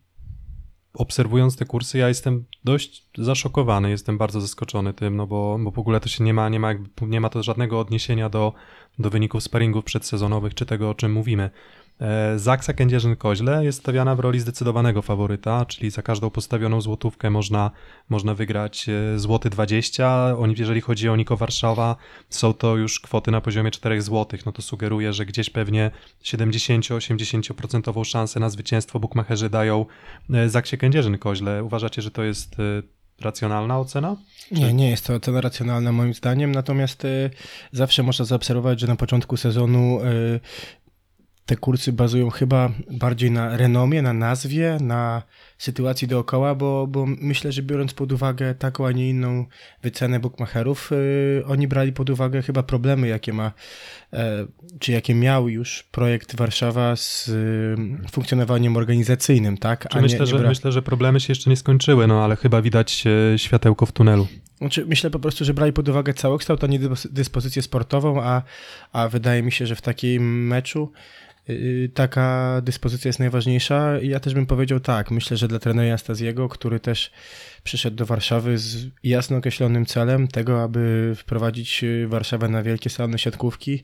obserwując 0.94 1.56
te 1.56 1.65
kursy, 1.65 1.98
ja 1.98 2.08
jestem 2.08 2.46
dość 2.63 3.10
zaszokowany, 3.18 3.89
jestem 3.89 4.18
bardzo 4.18 4.42
zaskoczony 4.42 4.94
tym, 4.94 5.15
no 5.15 5.27
bo, 5.27 5.58
bo 5.60 5.72
w 5.72 5.80
ogóle 5.80 6.00
to 6.00 6.10
się 6.10 6.24
nie 6.24 6.34
ma, 6.34 6.50
nie 6.50 6.60
ma, 6.60 6.68
jakby, 6.68 7.08
nie 7.08 7.22
ma 7.22 7.30
to 7.30 7.44
żadnego 7.44 7.80
odniesienia 7.80 8.30
do, 8.30 8.54
do 9.00 9.10
wyników 9.10 9.44
sparingów 9.44 9.86
przedsezonowych, 9.86 10.54
czy 10.54 10.65
tego, 10.65 10.89
o 10.89 10.94
czym 10.94 11.12
mówimy. 11.12 11.50
E, 12.02 12.40
Zaksa 12.40 12.74
Kędzierzyn-Koźle 12.74 13.64
jest 13.64 13.80
stawiana 13.80 14.16
w 14.16 14.20
roli 14.20 14.40
zdecydowanego 14.40 15.02
faworyta, 15.02 15.66
czyli 15.66 15.90
za 15.90 16.02
każdą 16.02 16.30
postawioną 16.30 16.82
złotówkę 16.82 17.30
można, 17.30 17.72
można 18.10 18.34
wygrać 18.34 18.90
e, 18.90 19.20
złoty 19.20 19.50
20. 19.50 20.38
Oni, 20.38 20.56
jeżeli 20.58 20.82
chodzi 20.82 21.10
o 21.10 21.16
Niko 21.16 21.38
Warszawa, 21.38 21.96
są 22.30 22.54
to 22.54 22.78
już 22.78 23.00
kwoty 23.00 23.32
na 23.32 23.42
poziomie 23.42 23.72
4 23.72 24.02
złotych. 24.02 24.46
No 24.46 24.52
to 24.52 24.62
sugeruje, 24.62 25.14
że 25.14 25.25
gdzieś 25.25 25.50
pewnie 25.50 25.92
70-80% 26.24 28.04
szansę 28.04 28.40
na 28.40 28.50
zwycięstwo 28.50 29.00
bukmacherzy 29.00 29.50
dają 29.50 29.86
e, 30.34 30.50
Zaksie 30.50 30.78
Kędzierzyn-Koźle. 30.78 31.64
Uważacie, 31.64 32.02
że 32.02 32.12
to 32.12 32.24
jest 32.24 32.56
racjonalna 33.22 33.80
ocena? 33.80 34.16
Nie, 34.52 34.74
nie 34.74 34.90
jest 34.90 35.08
to 35.08 35.14
ocena 35.14 35.42
racjonalna 35.42 35.92
moim 35.92 36.14
zdaniem, 36.14 36.52
natomiast 36.52 37.06
y, 37.06 37.30
zawsze 37.72 38.04
można 38.04 38.25
zaobserwować, 38.25 38.80
że 38.80 38.88
na 38.88 38.96
początku 38.96 39.38
sezonu 39.38 40.00
y, 40.04 40.40
te 41.46 41.56
kursy 41.56 41.94
bazują 41.94 42.30
chyba 42.30 42.72
bardziej 42.92 43.32
na 43.32 43.58
renomie, 43.58 44.02
na 44.02 44.14
nazwie, 44.14 44.78
na 44.82 45.24
sytuacji 45.58 46.08
dookoła, 46.08 46.56
bo, 46.56 46.88
bo 46.88 47.06
myślę, 47.06 47.52
że 47.52 47.62
biorąc 47.64 47.94
pod 47.94 48.12
uwagę 48.12 48.56
taką, 48.56 48.88
a 48.88 48.92
nie 48.92 49.10
inną 49.10 49.46
wycenę 49.84 50.20
bookmacherów, 50.20 50.92
y, 50.92 51.44
oni 51.48 51.68
brali 51.68 51.94
pod 51.94 52.10
uwagę 52.10 52.42
chyba 52.42 52.64
problemy, 52.64 53.08
jakie 53.08 53.34
ma, 53.34 53.52
e, 54.14 54.46
czy 54.80 54.92
jakie 54.92 55.16
miał 55.16 55.50
już 55.50 55.84
projekt 55.92 56.36
Warszawa 56.36 56.96
z 56.96 57.28
y, 57.28 57.75
funkcjonowaniem 58.12 58.78
organizacyjnym, 58.78 59.58
tak? 59.58 59.88
Czy 59.90 60.02
myślę, 60.02 60.25
że, 60.25 60.38
bra- 60.38 60.48
myślę, 60.48 60.72
że 60.72 60.82
problemy 60.82 61.20
się 61.20 61.32
jeszcze 61.32 61.50
nie 61.50 61.56
skończyły, 61.56 62.08
no 62.08 62.24
ale 62.24 62.36
chyba 62.36 62.62
widać 62.62 63.04
e, 63.34 63.40
światełko 63.40 63.86
w 63.86 63.92
tunelu. 63.92 64.28
Znaczy, 64.58 64.86
myślę 64.86 65.10
po 65.10 65.20
prostu, 65.20 65.46
że 65.46 65.54
brali 65.54 65.74
pod 65.74 65.90
uwagę 65.90 66.14
całokształt, 66.14 66.64
a 66.64 66.68
nie 66.68 66.80
dys- 66.80 67.08
dyspozycję 67.12 67.62
sportową, 67.62 68.24
a, 68.24 68.42
a 68.92 69.10
wydaje 69.10 69.44
mi 69.44 69.52
się, 69.52 69.68
że 69.68 69.76
w 69.76 69.82
takim 69.82 70.48
meczu 70.48 70.92
yy, 71.48 71.90
taka 71.94 72.62
dyspozycja 72.64 73.10
jest 73.10 73.20
najważniejsza. 73.20 74.00
I 74.00 74.08
ja 74.10 74.20
też 74.20 74.34
bym 74.34 74.46
powiedział 74.46 74.80
tak, 74.80 75.12
myślę, 75.12 75.38
że 75.38 75.48
dla 75.48 75.60
trenera 75.60 75.90
Anastazjego, 75.90 76.50
który 76.50 76.80
też 76.80 77.12
przyszedł 77.64 77.98
do 77.98 78.06
Warszawy 78.06 78.58
z 78.58 78.88
jasno 79.04 79.38
określonym 79.38 79.86
celem 79.86 80.28
tego, 80.28 80.64
aby 80.64 81.14
wprowadzić 81.18 81.84
yy, 81.84 82.08
Warszawę 82.08 82.50
na 82.50 82.64
wielkie 82.64 82.90
salony 82.90 83.20
siatkówki, 83.20 83.84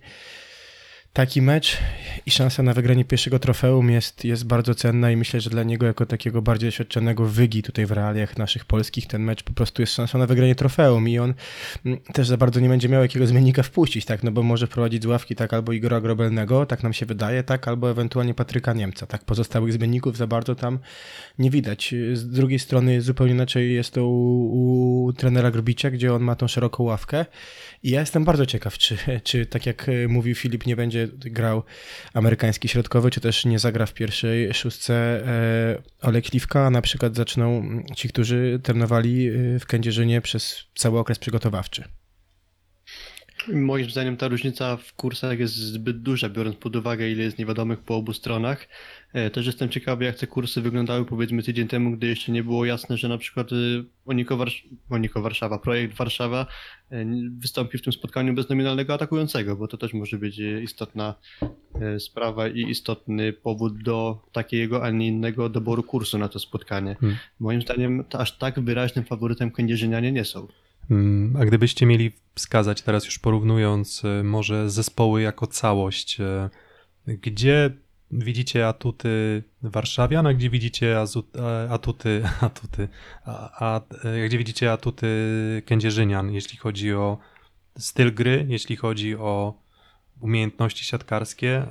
taki 1.14 1.42
mecz 1.42 1.78
i 2.26 2.32
szansa 2.32 2.64
na 2.64 2.74
wygranie 2.74 3.06
pierwszego 3.06 3.40
trofeum 3.40 3.90
jest, 3.90 4.26
jest 4.26 4.46
bardzo 4.46 4.76
cenna 4.76 5.12
i 5.12 5.16
myślę, 5.16 5.42
że 5.42 5.50
dla 5.50 5.64
niego 5.64 5.86
jako 5.86 6.06
takiego 6.06 6.42
bardziej 6.42 6.68
doświadczonego 6.68 7.26
wygi 7.26 7.64
tutaj 7.64 7.86
w 7.86 7.92
realiach 7.92 8.38
naszych 8.38 8.66
polskich 8.66 9.08
ten 9.08 9.24
mecz 9.24 9.44
po 9.44 9.54
prostu 9.54 9.82
jest 9.82 9.94
szansą 9.94 10.20
na 10.20 10.28
wygranie 10.28 10.56
trofeum 10.56 11.10
i 11.10 11.20
on 11.20 11.34
mm, 11.86 12.00
też 12.14 12.28
za 12.28 12.38
bardzo 12.38 12.60
nie 12.60 12.70
będzie 12.70 12.90
miał 12.90 13.02
jakiego 13.02 13.28
zmiennika 13.28 13.64
wpuścić, 13.64 14.06
tak, 14.06 14.24
no 14.24 14.32
bo 14.32 14.44
może 14.44 14.68
wprowadzić 14.68 15.04
z 15.04 15.06
ławki 15.06 15.36
tak 15.36 15.54
albo 15.54 15.72
Igora 15.74 16.02
Grobelnego, 16.02 16.66
tak 16.66 16.84
nam 16.84 16.94
się 16.94 17.06
wydaje, 17.06 17.44
tak, 17.44 17.68
albo 17.68 17.92
ewentualnie 17.92 18.34
Patryka 18.34 18.74
Niemca, 18.74 19.06
tak, 19.06 19.26
pozostałych 19.26 19.74
zmienników 19.74 20.18
za 20.18 20.28
bardzo 20.28 20.56
tam 20.56 20.80
nie 21.40 21.50
widać. 21.50 21.96
Z 22.14 22.30
drugiej 22.30 22.60
strony 22.60 23.02
zupełnie 23.02 23.34
inaczej 23.34 23.74
jest 23.74 23.94
to 23.94 24.08
u, 24.08 25.06
u 25.06 25.14
trenera 25.14 25.52
Grbicia, 25.52 25.92
gdzie 25.92 26.14
on 26.14 26.24
ma 26.24 26.36
tą 26.36 26.48
szeroką 26.48 26.84
ławkę 26.84 27.26
i 27.84 27.90
ja 27.90 28.00
jestem 28.00 28.26
bardzo 28.26 28.46
ciekaw, 28.46 28.78
czy, 28.78 28.98
czy 29.24 29.46
tak 29.46 29.66
jak 29.66 29.88
mówił 30.08 30.36
Filip, 30.36 30.66
nie 30.66 30.76
będzie 30.76 31.01
grał 31.18 31.64
amerykański 32.14 32.68
środkowy, 32.68 33.12
czy 33.12 33.22
też 33.22 33.46
nie 33.46 33.60
zagra 33.60 33.86
w 33.86 33.94
pierwszej 33.94 34.54
szóstce 34.54 34.94
e, 35.28 35.82
Olek 36.02 36.26
Śliwka, 36.26 36.66
a 36.66 36.70
na 36.70 36.82
przykład 36.82 37.16
zaczną 37.16 37.64
ci, 37.96 38.10
którzy 38.10 38.60
trenowali 38.64 39.28
e, 39.28 39.60
w 39.60 39.66
Kędzierzynie 39.66 40.22
przez 40.22 40.64
cały 40.76 41.00
okres 41.00 41.20
przygotowawczy. 41.20 41.84
Moim 43.48 43.90
zdaniem 43.90 44.18
ta 44.18 44.28
różnica 44.28 44.78
w 44.78 44.94
kursach 44.94 45.40
jest 45.40 45.54
zbyt 45.54 46.02
duża, 46.02 46.30
biorąc 46.30 46.56
pod 46.56 46.76
uwagę, 46.76 47.10
ile 47.10 47.24
jest 47.24 47.38
niewiadomych 47.38 47.80
po 47.80 47.96
obu 47.96 48.14
stronach. 48.14 48.68
E, 49.14 49.30
Też 49.30 49.46
jestem 49.46 49.70
ciekawy, 49.70 50.06
jak 50.06 50.16
te 50.16 50.28
kursy 50.28 50.62
wyglądały 50.62 51.06
powiedzmy 51.06 51.44
tydzień 51.44 51.68
temu, 51.68 51.92
gdy 51.92 52.08
jeszcze 52.08 52.32
nie 52.32 52.44
było 52.44 52.66
jasne, 52.66 52.98
że 52.98 53.08
na 53.08 53.18
przykład 53.18 53.52
y, 53.52 53.84
Oniko, 54.06 54.38
Warsz- 54.38 54.64
Oniko 54.90 55.22
Warszawa, 55.22 55.60
projekt 55.60 55.96
Warszawa 55.98 56.46
e, 56.92 57.06
wystąpi 57.38 57.78
w 57.78 57.82
tym 57.82 57.94
spotkaniu 57.94 58.34
bez 58.34 58.50
nominalnego 58.50 58.94
atakującego, 58.94 59.56
bo 59.56 59.68
to 59.68 59.78
też 59.78 59.94
może 59.94 60.18
być 60.18 60.40
e, 60.40 60.62
istotna 60.64 61.16
e, 61.82 62.00
sprawa 62.00 62.48
i 62.48 62.70
istotny 62.70 63.34
powód 63.34 63.84
do 63.84 64.22
takiego, 64.32 64.84
a 64.84 64.90
nie 64.90 65.08
innego 65.08 65.50
doboru 65.50 65.84
kursu 65.84 66.18
na 66.18 66.28
to 66.30 66.40
spotkanie. 66.40 66.96
Hmm. 67.00 67.18
Moim 67.40 67.62
zdaniem 67.62 68.04
to 68.10 68.20
aż 68.20 68.38
tak 68.38 68.60
wyraźnym 68.60 69.06
faworytem 69.06 69.52
kędzierzynianie 69.52 70.12
nie 70.12 70.26
są. 70.26 70.48
Mm, 70.92 71.36
A 71.40 71.46
gdybyście 71.46 71.86
mieli 71.86 72.12
wskazać 72.36 72.82
teraz 72.82 73.06
już 73.06 73.20
porównując 73.20 74.06
e, 74.06 74.24
może 74.24 74.70
zespoły 74.70 75.22
jako 75.22 75.48
całość, 75.48 76.20
e, 76.20 76.50
gdzie 77.08 77.70
widzicie 78.12 78.68
atuty 78.68 79.44
Warszawian, 79.62 80.28
a 80.28 80.34
gdzie 80.34 80.50
widzicie 80.50 80.96
azu- 80.98 81.40
a- 81.40 81.74
atuty, 81.74 82.24
atuty, 82.42 82.88
a, 83.26 83.76
a, 83.76 83.82
e, 84.04 84.26
gdzie 84.28 84.38
widzicie 84.38 84.72
atuty 84.72 85.08
Kędzierzynian, 85.66 86.32
jeśli 86.34 86.58
chodzi 86.58 86.94
o 86.94 87.18
styl 87.78 88.14
gry, 88.14 88.46
jeśli 88.50 88.76
chodzi 88.76 89.16
o 89.16 89.62
umiejętności 90.20 90.86
siatkarskie. 90.86 91.68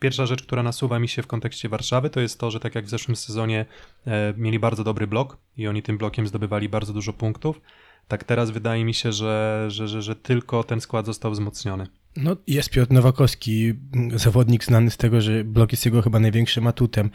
Pierwsza 0.00 0.26
rzecz, 0.26 0.42
która 0.42 0.62
nasuwa 0.62 0.98
mi 0.98 1.08
się 1.08 1.22
w 1.22 1.26
kontekście 1.26 1.68
Warszawy, 1.68 2.10
to 2.10 2.20
jest 2.20 2.40
to, 2.40 2.50
że 2.50 2.60
tak 2.60 2.74
jak 2.74 2.84
w 2.84 2.88
zeszłym 2.88 3.16
sezonie 3.16 3.66
e, 4.06 4.34
mieli 4.36 4.58
bardzo 4.58 4.84
dobry 4.84 5.06
blok 5.06 5.38
i 5.56 5.68
oni 5.68 5.82
tym 5.82 5.98
blokiem 5.98 6.26
zdobywali 6.26 6.68
bardzo 6.68 6.92
dużo 6.92 7.12
punktów, 7.12 7.60
tak 8.08 8.24
teraz 8.24 8.50
wydaje 8.50 8.84
mi 8.84 8.94
się, 8.94 9.12
że, 9.12 9.66
że, 9.68 9.88
że, 9.88 10.02
że 10.02 10.16
tylko 10.16 10.64
ten 10.64 10.80
skład 10.80 11.06
został 11.06 11.32
wzmocniony. 11.32 11.86
No, 12.16 12.36
jest 12.46 12.70
Piotr 12.70 12.92
Nowakowski, 12.92 13.74
zawodnik 14.14 14.64
znany 14.64 14.90
z 14.90 14.96
tego, 14.96 15.20
że 15.20 15.44
blok 15.44 15.72
jest 15.72 15.84
jego 15.84 16.02
chyba 16.02 16.20
największym 16.20 16.66
atutem. 16.66 17.10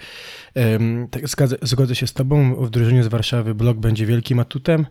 Em, 0.55 1.07
tak, 1.11 1.23
zgodzę 1.61 1.95
się 1.95 2.07
z 2.07 2.13
tobą, 2.13 2.55
w 2.55 2.69
drużynie 2.69 3.03
z 3.03 3.07
Warszawy 3.07 3.55
blok 3.55 3.77
będzie 3.77 4.05
wielkim 4.05 4.39
atutem, 4.39 4.85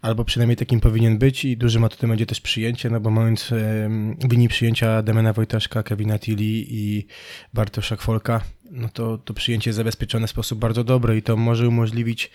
albo 0.00 0.24
przynajmniej 0.24 0.56
takim 0.56 0.80
powinien 0.80 1.18
być 1.18 1.44
i 1.44 1.56
dużym 1.56 1.84
atutem 1.84 2.10
będzie 2.10 2.26
też 2.26 2.40
przyjęcie, 2.40 2.90
no 2.90 3.00
bo 3.00 3.10
mając 3.10 3.52
em, 3.52 4.16
w 4.20 4.32
linii 4.32 4.48
przyjęcia 4.48 5.02
Demena 5.02 5.32
Wojtaszka, 5.32 5.82
Kevina 5.82 6.18
Tilly 6.18 6.64
i 6.68 7.06
Bartosza 7.54 7.96
Kwolka, 7.96 8.40
no 8.72 8.88
to, 8.88 9.18
to 9.18 9.34
przyjęcie 9.34 9.70
jest 9.70 9.76
zabezpieczone 9.76 10.26
w 10.26 10.30
sposób 10.30 10.58
bardzo 10.58 10.84
dobry 10.84 11.16
i 11.16 11.22
to 11.22 11.36
może 11.36 11.68
umożliwić 11.68 12.30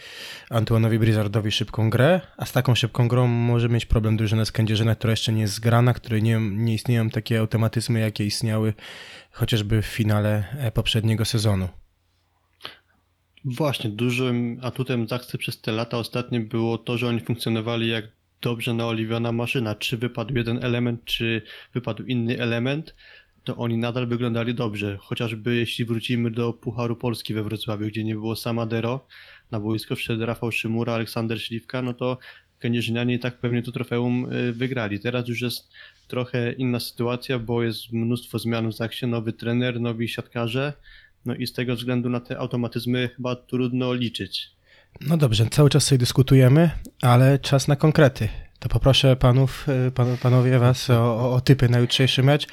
Antuanowi 0.50 1.00
Brizardowi 1.00 1.52
szybką 1.52 1.90
grę, 1.90 2.22
a 2.38 2.46
z 2.46 2.52
taką 2.52 2.76
szybką 2.76 3.08
grą 3.08 3.28
może 3.28 3.70
mieć 3.70 3.86
problem 3.86 4.18
drużyna 4.18 4.46
z 4.46 4.52
Kędzierzyna, 4.52 4.96
która 4.96 5.12
jeszcze 5.12 5.34
nie 5.34 5.42
jest 5.42 5.54
zgrana, 5.54 5.94
której 5.94 6.24
nie, 6.24 6.40
nie 6.40 6.74
istnieją 6.74 7.10
takie 7.10 7.40
automatyzmy, 7.40 8.00
jakie 8.00 8.26
istniały 8.26 8.74
chociażby 9.32 9.82
w 9.82 9.86
finale 9.86 10.44
e, 10.58 10.72
poprzedniego 10.72 11.26
sezonu. 11.26 11.70
Właśnie, 13.46 13.90
dużym 13.90 14.60
atutem 14.62 15.08
Zaksy 15.08 15.38
przez 15.38 15.62
te 15.62 15.72
lata 15.72 15.98
ostatnie 15.98 16.40
było 16.40 16.78
to, 16.78 16.98
że 16.98 17.08
oni 17.08 17.20
funkcjonowali 17.20 17.88
jak 17.88 18.06
dobrze 18.42 18.74
naoliwiona 18.74 19.32
maszyna. 19.32 19.76
Czy 19.76 19.98
wypadł 19.98 20.36
jeden 20.36 20.66
element, 20.66 21.06
czy 21.06 21.42
wypadł 21.74 22.04
inny 22.04 22.40
element, 22.40 22.96
to 23.48 23.56
oni 23.56 23.78
nadal 23.78 24.08
wyglądali 24.08 24.56
dobrze. 24.56 24.98
Chociażby 25.02 25.56
jeśli 25.56 25.86
wrócimy 25.86 26.32
do 26.32 26.54
Pucharu 26.54 26.96
Polski 26.96 27.34
we 27.34 27.44
Wrocławiu, 27.44 27.88
gdzie 27.88 28.04
nie 28.04 28.16
było 28.16 28.36
Samadero, 28.36 29.08
na 29.52 29.60
boisko 29.60 29.96
wszedł 29.96 30.26
Rafał 30.26 30.52
Szymura, 30.52 30.94
Aleksander 30.94 31.42
Śliwka, 31.42 31.82
no 31.82 31.94
to 31.94 32.18
Kędzierzynianie 32.60 33.16
i 33.16 33.20
tak 33.20 33.38
pewnie 33.38 33.64
to 33.64 33.72
trofeum 33.72 34.34
y, 34.34 34.54
wygrali. 34.54 35.00
Teraz 35.00 35.28
już 35.28 35.42
jest 35.42 35.70
trochę 36.08 36.52
inna 36.52 36.80
sytuacja, 36.80 37.40
bo 37.40 37.64
jest 37.64 37.94
mnóstwo 37.94 38.40
zmian 38.40 38.70
w 38.70 38.76
Zaksie, 38.76 39.08
nowy 39.08 39.34
trener, 39.34 39.82
nowi 39.82 40.08
siatkarze, 40.08 40.74
no 41.26 41.36
i 41.36 41.48
z 41.48 41.54
tego 41.54 41.76
względu 41.76 42.10
na 42.10 42.20
te 42.20 42.38
automatyzmy 42.38 43.10
chyba 43.16 43.36
trudno 43.36 43.94
liczyć. 43.94 44.50
No 45.02 45.18
dobrze, 45.18 45.46
cały 45.52 45.70
czas 45.70 45.84
sobie 45.84 46.00
dyskutujemy, 46.00 46.70
ale 47.02 47.40
czas 47.40 47.68
na 47.68 47.76
konkrety. 47.76 48.30
To 48.60 48.70
poproszę 48.70 49.16
panów, 49.16 49.66
y, 49.88 49.92
pan, 49.92 50.18
panowie 50.18 50.60
was 50.60 50.90
o, 50.90 51.34
o, 51.34 51.42
typy 51.42 51.70
na 51.70 51.80
jutrzejszy 51.80 52.24
mecz. 52.24 52.48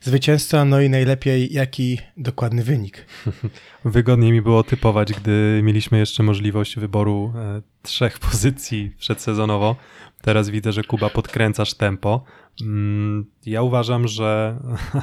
Zwycięzca, 0.00 0.64
no 0.64 0.80
i 0.80 0.90
najlepiej 0.90 1.52
jaki 1.52 1.98
dokładny 2.16 2.64
wynik. 2.64 3.06
Wygodniej 3.84 4.32
mi 4.32 4.42
było 4.42 4.62
typować, 4.62 5.12
gdy 5.12 5.60
mieliśmy 5.64 5.98
jeszcze 5.98 6.22
możliwość 6.22 6.76
wyboru 6.76 7.32
e, 7.36 7.62
trzech 7.82 8.18
pozycji 8.30 8.92
przedsezonowo. 8.98 9.76
Teraz 10.22 10.48
widzę, 10.48 10.72
że 10.72 10.84
Kuba 10.84 11.10
podkręcasz 11.10 11.74
tempo. 11.74 12.24
Mm, 12.62 13.26
ja 13.46 13.62
uważam, 13.62 14.08
że. 14.08 14.56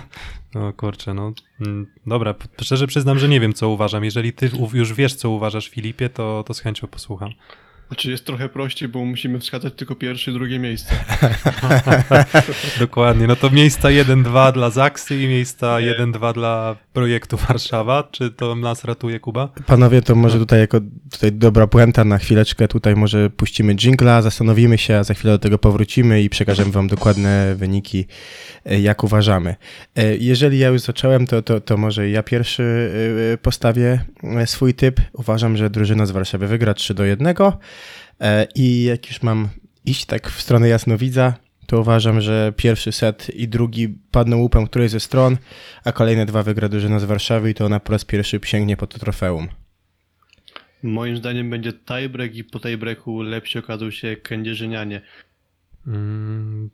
No 0.53 0.73
kurczę, 0.73 1.13
no. 1.13 1.33
mm, 1.61 1.87
Dobra, 2.07 2.35
szczerze 2.61 2.87
przyznam, 2.87 3.19
że 3.19 3.29
nie 3.29 3.39
wiem, 3.39 3.53
co 3.53 3.69
uważam. 3.69 4.03
Jeżeli 4.03 4.33
ty 4.33 4.51
już 4.73 4.93
wiesz, 4.93 5.15
co 5.15 5.29
uważasz, 5.29 5.69
Filipie, 5.69 6.09
to, 6.09 6.43
to 6.47 6.53
z 6.53 6.59
chęcią 6.59 6.87
posłucham. 6.87 7.31
Znaczy 7.87 8.11
jest 8.11 8.25
trochę 8.25 8.49
prościej, 8.49 8.89
bo 8.89 9.05
musimy 9.05 9.39
wskazać 9.39 9.73
tylko 9.73 9.95
pierwsze 9.95 10.31
i 10.31 10.33
drugie 10.33 10.59
miejsce. 10.59 10.95
Dokładnie. 12.79 13.27
No 13.27 13.35
to 13.35 13.49
miejsca 13.49 13.87
1-2 13.87 14.53
dla 14.53 14.69
Zaksy 14.69 15.23
i 15.23 15.27
miejsca 15.27 15.79
Nie. 15.79 15.95
1-2 15.95 16.33
dla 16.33 16.75
projektu 16.93 17.37
Warszawa. 17.37 18.03
Czy 18.11 18.31
to 18.31 18.55
nas 18.55 18.83
ratuje, 18.83 19.19
Kuba? 19.19 19.49
Panowie, 19.65 20.01
to 20.01 20.15
może 20.15 20.39
tutaj 20.39 20.59
jako 20.59 20.79
tutaj 21.11 21.31
dobra 21.31 21.67
puenta 21.67 22.03
na 22.03 22.17
chwileczkę, 22.17 22.67
tutaj 22.67 22.95
może 22.95 23.29
puścimy 23.29 23.75
jingla, 23.75 24.21
zastanowimy 24.21 24.77
się, 24.77 24.95
a 24.95 25.03
za 25.03 25.13
chwilę 25.13 25.33
do 25.33 25.39
tego 25.39 25.57
powrócimy 25.57 26.21
i 26.21 26.29
przekażemy 26.29 26.71
wam 26.71 26.87
dokładne 26.87 27.55
wyniki, 27.55 28.05
e, 28.65 28.79
jak 28.79 29.03
uważamy. 29.03 29.55
E, 29.95 30.17
Jeżeli 30.17 30.59
ja 30.59 30.67
już 30.67 30.81
zacząłem, 30.81 31.27
to, 31.27 31.41
to, 31.41 31.61
to 31.61 31.77
może 31.77 32.09
ja 32.09 32.23
pierwszy 32.23 32.91
e, 33.33 33.37
postawię 33.37 33.99
swój 34.45 34.73
typ. 34.73 35.01
Uważam, 35.13 35.57
że 35.57 35.69
drużyna 35.69 36.05
z 36.05 36.11
Warszawy 36.11 36.47
wygra 36.47 36.73
3 36.73 36.93
do 36.93 37.05
1 37.05 37.27
E, 37.27 37.33
i 38.55 38.83
jak 38.83 39.07
już 39.09 39.21
mam 39.21 39.49
iść 39.85 40.05
tak 40.05 40.29
w 40.29 40.41
stronę 40.41 40.67
jasnowidza, 40.69 41.33
to 41.67 41.79
uważam, 41.79 42.21
że 42.21 42.53
pierwszy 42.57 42.91
set 42.91 43.29
i 43.35 43.47
drugi 43.47 43.87
padną 44.11 44.37
łupem 44.37 44.65
którejś 44.67 44.91
ze 44.91 44.99
stron, 44.99 45.37
a 45.83 45.91
kolejne 45.91 46.25
dwa 46.25 46.43
wygra 46.43 46.69
drużyna 46.69 46.99
z 46.99 47.03
Warszawy 47.03 47.49
i 47.49 47.53
to 47.53 47.65
ona 47.65 47.79
po 47.79 47.91
raz 47.91 48.05
pierwszy 48.05 48.39
sięgnie 48.43 48.77
po 48.77 48.87
to 48.87 48.99
trofeum. 48.99 49.47
Moim 50.83 51.17
zdaniem 51.17 51.49
będzie 51.49 51.73
tiebreak 51.73 52.35
i 52.35 52.43
po 52.43 52.59
tiebreaku 52.59 53.21
lepsi 53.21 53.59
okazał 53.59 53.91
się 53.91 54.15
Kędzierzynianie. 54.15 55.01
Mm, 55.87 56.69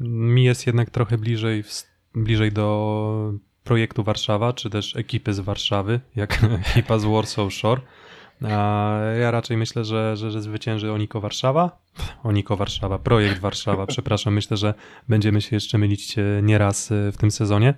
Mi 0.00 0.44
jest 0.44 0.66
jednak 0.66 0.90
trochę 0.90 1.18
bliżej, 1.18 1.62
w- 1.62 1.82
bliżej 2.14 2.52
do 2.52 3.32
projektu 3.64 4.02
Warszawa, 4.04 4.52
czy 4.52 4.70
też 4.70 4.96
ekipy 4.96 5.34
z 5.34 5.40
Warszawy, 5.40 6.00
jak 6.16 6.38
ekipa 6.70 6.98
z 6.98 7.04
Warsaw 7.04 7.52
Shore. 7.54 7.80
Ja 9.20 9.30
raczej 9.30 9.56
myślę, 9.56 9.84
że, 9.84 10.16
że, 10.16 10.30
że 10.30 10.42
zwycięży 10.42 10.92
Oniko 10.92 11.20
Warszawa. 11.20 11.78
Oniko 12.22 12.56
Warszawa, 12.56 12.98
projekt 12.98 13.38
Warszawa, 13.38 13.86
przepraszam. 13.96 14.34
Myślę, 14.34 14.56
że 14.56 14.74
będziemy 15.08 15.40
się 15.40 15.56
jeszcze 15.56 15.78
mylić 15.78 16.18
e, 16.18 16.22
nieraz 16.42 16.92
e, 16.92 17.12
w 17.12 17.16
tym 17.16 17.30
sezonie. 17.30 17.74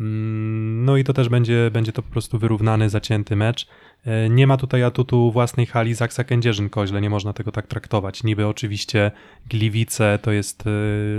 Mm, 0.00 0.84
No 0.84 0.96
i 0.96 1.04
to 1.04 1.12
też 1.12 1.28
będzie, 1.28 1.70
będzie 1.72 1.92
to 1.92 2.02
po 2.02 2.12
prostu 2.12 2.38
wyrównany, 2.38 2.90
zacięty 2.90 3.36
mecz. 3.36 3.66
E, 4.04 4.28
Nie 4.28 4.46
ma 4.46 4.56
tutaj 4.56 4.82
atutu 4.82 5.32
własnej 5.32 5.66
hali 5.66 5.94
Zaksa 5.94 6.22
Kędzierzyn-Koźle, 6.24 7.00
nie 7.00 7.10
można 7.10 7.32
tego 7.32 7.52
tak 7.52 7.66
traktować. 7.66 8.24
Niby 8.24 8.46
oczywiście 8.46 9.10
Gliwice 9.46 10.18
to 10.22 10.32
jest 10.32 10.64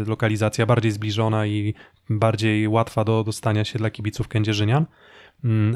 lokalizacja 0.08 0.65
bardziej 0.65 0.91
zbliżona 0.91 1.46
i 1.46 1.74
bardziej 2.10 2.67
łatwa 2.67 3.03
do 3.03 3.24
dostania 3.24 3.65
się 3.65 3.79
dla 3.79 3.89
kibiców 3.89 4.27
Kędzierzynian, 4.27 4.86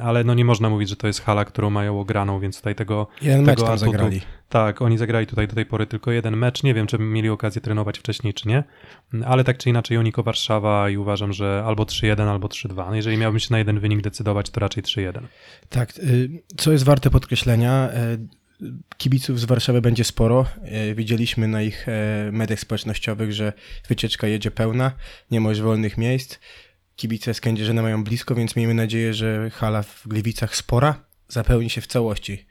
ale 0.04 0.24
no 0.24 0.34
nie 0.34 0.46
można 0.46 0.70
mówić, 0.70 0.90
że 0.90 0.96
to 0.96 1.08
jest 1.08 1.22
hala, 1.22 1.46
którą 1.46 1.70
mają 1.70 2.00
ograną, 2.00 2.40
więc 2.40 2.58
tutaj 2.58 2.76
tego, 2.76 3.08
Jeden 3.22 3.44
mecz 3.44 3.56
tego 3.60 3.62
tam 3.68 3.76
atutu, 3.76 3.92
zagrali. 3.92 4.22
tak, 4.50 4.82
oni 4.82 4.98
zagrali 4.98 5.28
tutaj 5.28 5.48
do 5.48 5.56
tej 5.56 5.66
pory 5.66 5.86
tylko 5.88 6.12
jeden 6.12 6.38
mecz. 6.38 6.64
Nie 6.64 6.74
wiem, 6.74 6.88
czy 6.88 6.98
mieli 7.00 7.30
okazję 7.30 7.62
trenować 7.62 8.00
wcześniej, 8.00 8.34
czy 8.34 8.48
nie, 8.48 8.64
ale 9.26 9.44
tak 9.44 9.58
czy 9.58 9.70
inaczej 9.70 9.98
Oniko 9.98 10.24
Warszawa 10.24 10.90
i 10.90 10.98
uważam, 10.98 11.34
że 11.34 11.64
albo 11.66 11.84
3-1, 11.84 12.22
albo 12.22 12.48
3-2. 12.48 12.76
No 12.90 12.96
jeżeli 12.96 13.18
miałbym 13.18 13.40
się 13.40 13.48
na 13.52 13.58
jeden 13.58 13.80
wynik 13.80 14.02
decydować, 14.02 14.50
to 14.50 14.60
raczej 14.60 14.84
3-1. 14.84 15.22
Tak, 15.70 15.98
y, 15.98 16.30
co 16.58 16.72
jest 16.72 16.84
warte 16.84 17.10
podkreślenia, 17.10 17.90
y, 18.62 18.64
kibiców 18.98 19.40
z 19.40 19.46
Warszawy 19.46 19.82
będzie 19.82 20.04
sporo. 20.04 20.46
Y, 20.92 20.96
Widzieliśmy 20.96 21.48
na 21.48 21.62
ich 21.62 21.90
e, 21.90 22.30
mediach 22.32 22.60
społecznościowych, 22.60 23.34
że 23.34 23.54
wycieczka 23.90 24.28
jedzie 24.28 24.52
pełna, 24.52 24.92
nie 25.32 25.42
ma 25.42 25.50
już 25.50 25.62
wolnych 25.62 25.98
miejsc. 25.98 26.40
Kibice 26.96 27.34
z 27.34 27.42
Kędzierzyna 27.42 27.82
mają 27.82 28.04
blisko, 28.04 28.36
więc 28.36 28.56
miejmy 28.56 28.74
nadzieję, 28.74 29.14
że 29.14 29.50
hala 29.50 29.84
w 29.84 30.08
Gliwicach 30.08 30.56
spora 30.56 31.06
zapełni 31.28 31.70
się 31.70 31.82
w 31.82 31.88
całości. 31.88 32.46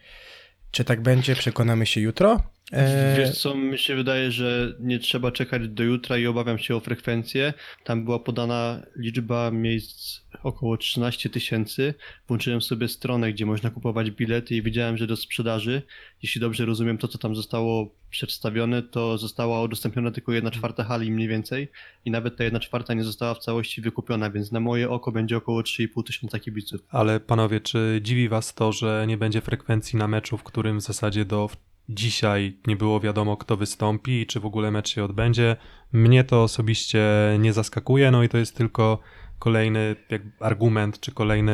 Czy 0.70 0.84
tak 0.84 1.00
będzie, 1.00 1.34
przekonamy 1.36 1.86
się 1.86 2.00
jutro. 2.00 2.51
E, 2.72 3.16
Wiesz 3.16 3.38
co, 3.38 3.54
mi 3.54 3.78
się 3.78 3.94
wydaje, 3.94 4.30
że 4.30 4.74
nie 4.80 4.98
trzeba 4.98 5.32
czekać 5.32 5.68
do 5.68 5.82
jutra 5.82 6.18
i 6.18 6.26
obawiam 6.26 6.58
się 6.58 6.76
o 6.76 6.80
frekwencję. 6.80 7.54
Tam 7.84 8.04
była 8.04 8.18
podana 8.18 8.82
liczba 8.96 9.50
miejsc 9.50 10.20
około 10.42 10.76
13 10.76 11.30
tysięcy. 11.30 11.94
Włączyłem 12.28 12.62
sobie 12.62 12.88
stronę, 12.88 13.32
gdzie 13.32 13.46
można 13.46 13.70
kupować 13.70 14.10
bilety 14.10 14.54
i 14.54 14.62
widziałem, 14.62 14.96
że 14.96 15.06
do 15.06 15.16
sprzedaży, 15.16 15.82
jeśli 16.22 16.40
dobrze 16.40 16.64
rozumiem 16.64 16.98
to, 16.98 17.08
co 17.08 17.18
tam 17.18 17.36
zostało 17.36 17.94
przedstawione, 18.10 18.82
to 18.82 19.18
została 19.18 19.62
udostępniona 19.62 20.10
tylko 20.10 20.32
jedna 20.32 20.50
czwarta 20.50 20.84
hali 20.84 21.10
mniej 21.10 21.28
więcej 21.28 21.68
i 22.04 22.10
nawet 22.10 22.36
ta 22.36 22.44
jedna 22.44 22.60
czwarta 22.60 22.94
nie 22.94 23.04
została 23.04 23.34
w 23.34 23.38
całości 23.38 23.80
wykupiona, 23.80 24.30
więc 24.30 24.52
na 24.52 24.60
moje 24.60 24.90
oko 24.90 25.12
będzie 25.12 25.36
około 25.36 25.60
3,5 25.60 26.04
tysiąca 26.06 26.38
kibiców. 26.38 26.80
Ale 26.88 27.20
panowie, 27.20 27.60
czy 27.60 28.00
dziwi 28.02 28.28
was 28.28 28.54
to, 28.54 28.72
że 28.72 29.04
nie 29.08 29.16
będzie 29.16 29.40
frekwencji 29.40 29.98
na 29.98 30.08
meczu, 30.08 30.38
w 30.38 30.42
którym 30.42 30.78
w 30.78 30.82
zasadzie 30.82 31.24
do 31.24 31.48
dzisiaj 31.94 32.56
nie 32.66 32.76
było 32.76 33.00
wiadomo, 33.00 33.36
kto 33.36 33.56
wystąpi 33.56 34.20
i 34.20 34.26
czy 34.26 34.40
w 34.40 34.46
ogóle 34.46 34.70
mecz 34.70 34.88
się 34.88 35.04
odbędzie? 35.04 35.56
Mnie 35.92 36.24
to 36.24 36.42
osobiście 36.42 37.06
nie 37.38 37.52
zaskakuje, 37.52 38.10
no 38.10 38.22
i 38.22 38.28
to 38.28 38.38
jest 38.38 38.56
tylko 38.56 38.98
kolejny 39.38 39.96
argument, 40.40 41.00
czy 41.00 41.12
kolejny 41.12 41.52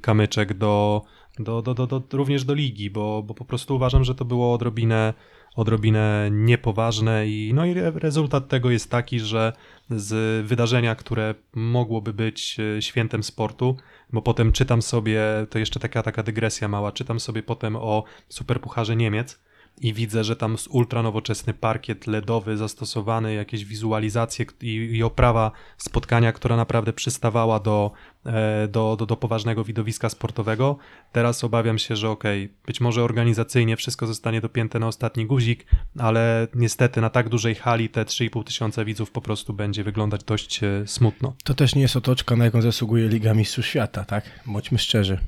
kamyczek 0.00 0.54
do, 0.54 1.02
do, 1.38 1.62
do, 1.62 1.74
do, 1.74 1.86
do, 1.86 2.02
również 2.12 2.44
do 2.44 2.54
ligi, 2.54 2.90
bo, 2.90 3.22
bo 3.22 3.34
po 3.34 3.44
prostu 3.44 3.76
uważam, 3.76 4.04
że 4.04 4.14
to 4.14 4.24
było 4.24 4.54
odrobinę 4.54 5.14
odrobinę 5.56 6.28
niepoważne 6.32 7.28
i 7.28 7.52
no 7.54 7.64
i 7.64 7.70
re- 7.70 7.92
rezultat 7.94 8.48
tego 8.48 8.70
jest 8.70 8.90
taki, 8.90 9.20
że 9.20 9.52
z 9.90 10.46
wydarzenia, 10.46 10.94
które 10.94 11.34
mogłoby 11.54 12.12
być 12.12 12.56
e, 12.60 12.82
świętem 12.82 13.22
sportu, 13.22 13.76
bo 14.12 14.22
potem 14.22 14.52
czytam 14.52 14.82
sobie, 14.82 15.22
to 15.50 15.58
jeszcze 15.58 15.80
taka, 15.80 16.02
taka 16.02 16.22
dygresja 16.22 16.68
mała, 16.68 16.92
czytam 16.92 17.20
sobie 17.20 17.42
potem 17.42 17.76
o 17.76 18.04
Superpucharze 18.28 18.96
Niemiec 18.96 19.40
i 19.80 19.94
widzę, 19.94 20.24
że 20.24 20.36
tam 20.36 20.52
jest 20.52 20.68
ultra 20.70 21.02
nowoczesny 21.02 21.54
parkiet 21.54 22.06
LEDowy 22.06 22.56
zastosowany, 22.56 23.34
jakieś 23.34 23.64
wizualizacje 23.64 24.46
i, 24.60 24.74
i 24.74 25.02
oprawa 25.02 25.52
spotkania, 25.78 26.32
która 26.32 26.56
naprawdę 26.56 26.92
przystawała 26.92 27.60
do, 27.60 27.92
e, 28.26 28.68
do, 28.68 28.96
do, 28.96 29.06
do 29.06 29.16
poważnego 29.16 29.64
widowiska 29.64 30.08
sportowego. 30.08 30.78
Teraz 31.12 31.44
obawiam 31.44 31.78
się, 31.78 31.96
że 31.96 32.10
okej, 32.10 32.54
być 32.66 32.80
może 32.80 33.04
organizacyjnie 33.04 33.76
wszystko 33.76 34.06
zostanie 34.06 34.40
dopięte 34.40 34.78
na 34.78 34.86
ostatni 34.86 35.26
guzik, 35.26 35.66
ale 35.98 36.48
niestety 36.54 37.00
na 37.00 37.10
tak 37.10 37.28
dużej 37.28 37.54
hali 37.54 37.88
te 37.88 38.04
3,5 38.04 38.44
tysiąca 38.44 38.84
widzów 38.84 39.10
po 39.10 39.20
prostu 39.20 39.52
będzie 39.52 39.84
wyglądać 39.84 40.24
dość 40.24 40.64
e, 40.64 40.86
smutno. 40.86 41.34
to 41.44 41.54
też 41.54 41.74
nie 41.74 41.82
jest 41.82 41.96
otoczka, 41.96 42.36
na 42.36 42.44
jaką 42.44 42.62
zasługuje 42.62 43.08
Liga 43.08 43.34
Mistrzów 43.34 43.66
Świata, 43.66 44.04
tak? 44.04 44.40
Bądźmy 44.46 44.78
szczerzy. 44.78 45.18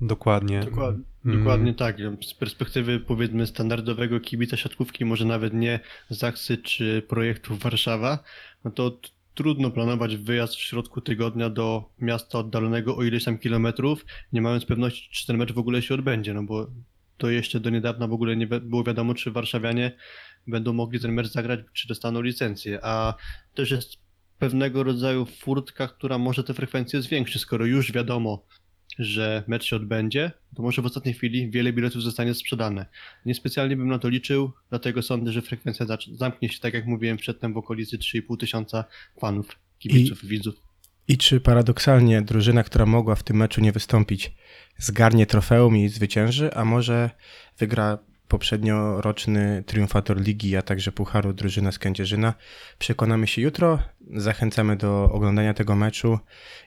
Dokładnie. 0.00 0.60
Dokładnie. 0.60 1.09
Dokładnie 1.24 1.74
tak. 1.74 1.96
Z 2.26 2.34
perspektywy 2.34 3.00
powiedzmy 3.00 3.46
standardowego 3.46 4.20
kibica 4.20 4.56
siatkówki, 4.56 5.04
może 5.04 5.24
nawet 5.24 5.54
nie 5.54 5.80
Zaksy 6.10 6.58
czy 6.58 7.02
projektu 7.08 7.56
Warszawa, 7.56 8.18
no 8.64 8.70
to 8.70 9.00
trudno 9.34 9.70
planować 9.70 10.16
wyjazd 10.16 10.54
w 10.54 10.60
środku 10.60 11.00
tygodnia 11.00 11.50
do 11.50 11.90
miasta 11.98 12.38
oddalonego 12.38 12.96
o 12.96 13.02
ileś 13.02 13.24
tam 13.24 13.38
kilometrów, 13.38 14.04
nie 14.32 14.42
mając 14.42 14.64
pewności, 14.64 15.08
czy 15.12 15.26
ten 15.26 15.36
mecz 15.36 15.52
w 15.52 15.58
ogóle 15.58 15.82
się 15.82 15.94
odbędzie, 15.94 16.34
no 16.34 16.42
bo 16.42 16.66
to 17.16 17.30
jeszcze 17.30 17.60
do 17.60 17.70
niedawna 17.70 18.06
w 18.06 18.12
ogóle 18.12 18.36
nie 18.36 18.46
było 18.46 18.84
wiadomo, 18.84 19.14
czy 19.14 19.30
warszawianie 19.30 19.92
będą 20.46 20.72
mogli 20.72 21.00
ten 21.00 21.12
mecz 21.12 21.26
zagrać, 21.26 21.60
czy 21.72 21.88
dostaną 21.88 22.22
licencję, 22.22 22.78
a 22.82 23.14
też 23.54 23.70
jest 23.70 23.96
pewnego 24.38 24.82
rodzaju 24.82 25.26
furtka, 25.26 25.88
która 25.88 26.18
może 26.18 26.44
te 26.44 26.54
frekwencje 26.54 27.02
zwiększy, 27.02 27.38
skoro 27.38 27.66
już 27.66 27.92
wiadomo, 27.92 28.44
że 29.00 29.44
mecz 29.46 29.64
się 29.64 29.76
odbędzie, 29.76 30.30
to 30.56 30.62
może 30.62 30.82
w 30.82 30.86
ostatniej 30.86 31.14
chwili 31.14 31.50
wiele 31.50 31.72
biletów 31.72 32.02
zostanie 32.02 32.34
sprzedane. 32.34 32.86
Niespecjalnie 33.26 33.76
bym 33.76 33.88
na 33.88 33.98
to 33.98 34.08
liczył, 34.08 34.52
dlatego 34.70 35.02
sądzę, 35.02 35.32
że 35.32 35.42
frekwencja 35.42 35.86
zamknie 36.14 36.48
się, 36.48 36.60
tak 36.60 36.74
jak 36.74 36.86
mówiłem 36.86 37.16
przedtem, 37.16 37.54
w 37.54 37.56
okolicy 37.56 37.98
3,5 37.98 38.36
tysiąca 38.36 38.84
fanów, 39.20 39.58
kibiców, 39.78 40.24
widzów. 40.24 40.54
I 41.08 41.18
czy 41.18 41.40
paradoksalnie 41.40 42.22
drużyna, 42.22 42.62
która 42.62 42.86
mogła 42.86 43.14
w 43.14 43.22
tym 43.22 43.36
meczu 43.36 43.60
nie 43.60 43.72
wystąpić, 43.72 44.32
zgarnie 44.78 45.26
trofeum 45.26 45.76
i 45.76 45.88
zwycięży, 45.88 46.54
a 46.54 46.64
może 46.64 47.10
wygra 47.58 47.98
poprzednio 48.30 49.00
roczny 49.00 49.62
triumfator 49.66 50.20
ligi, 50.20 50.56
a 50.56 50.62
także 50.62 50.92
pucharu 50.92 51.32
drużyna 51.32 51.72
z 51.72 51.78
Kędzierzyna. 51.78 52.34
Przekonamy 52.78 53.26
się 53.26 53.42
jutro. 53.42 53.78
Zachęcamy 54.14 54.76
do 54.76 55.10
oglądania 55.12 55.54
tego 55.54 55.76
meczu 55.76 56.18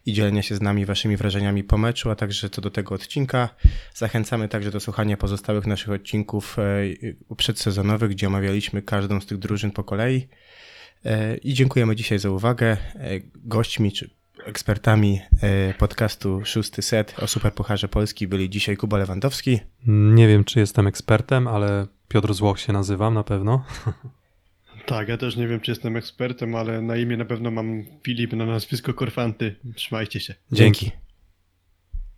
i 0.06 0.14
dzielenia 0.14 0.42
się 0.42 0.56
z 0.56 0.62
nami 0.62 0.86
waszymi 0.86 1.18
wrażeniami 1.18 1.64
po 1.64 1.78
meczu, 1.78 2.10
a 2.10 2.16
także 2.16 2.50
co 2.50 2.62
do 2.62 2.72
tego 2.72 2.96
odcinka. 2.96 3.50
Zachęcamy 3.94 4.48
także 4.48 4.72
do 4.72 4.80
słuchania 4.80 5.18
pozostałych 5.18 5.68
naszych 5.68 5.90
odcinków 5.90 6.58
e, 6.60 7.36
przedsezonowych, 7.36 8.12
gdzie 8.12 8.28
omawialiśmy 8.28 8.82
każdą 8.82 9.22
z 9.22 9.26
tych 9.26 9.38
drużyn 9.38 9.72
po 9.72 9.84
kolei. 9.84 10.28
E, 11.06 11.38
I 11.38 11.54
dziękujemy 11.54 11.96
dzisiaj 11.96 12.20
za 12.20 12.30
uwagę. 12.30 12.68
E, 12.96 13.20
Gośćmi 13.36 13.92
czy 13.92 14.23
ekspertami 14.46 15.22
e, 15.42 15.74
podcastu 15.74 16.42
Szósty 16.46 16.82
Set 16.82 17.16
o 17.20 17.28
Superpucharze 17.28 17.88
Polski 17.88 18.28
byli 18.28 18.50
dzisiaj 18.50 18.78
Kuba 18.78 18.98
Lewandowski. 18.98 19.60
Nie 19.88 20.28
wiem, 20.28 20.44
czy 20.44 20.60
jestem 20.60 20.88
ekspertem, 20.88 21.48
ale 21.48 21.88
Piotr 22.08 22.34
Złoch 22.34 22.60
się 22.60 22.74
nazywam 22.74 23.14
na 23.14 23.24
pewno. 23.24 23.66
Tak, 24.86 25.08
ja 25.08 25.18
też 25.18 25.36
nie 25.36 25.48
wiem, 25.48 25.60
czy 25.60 25.72
jestem 25.72 25.98
ekspertem, 25.98 26.56
ale 26.56 26.82
na 26.82 26.96
imię 26.96 27.18
na 27.18 27.26
pewno 27.26 27.52
mam 27.52 27.84
Filip, 28.04 28.34
na 28.34 28.46
nazwisko 28.46 28.94
Korfanty. 28.94 29.56
Trzymajcie 29.76 30.20
się. 30.20 30.36
Dzięki. 30.52 30.92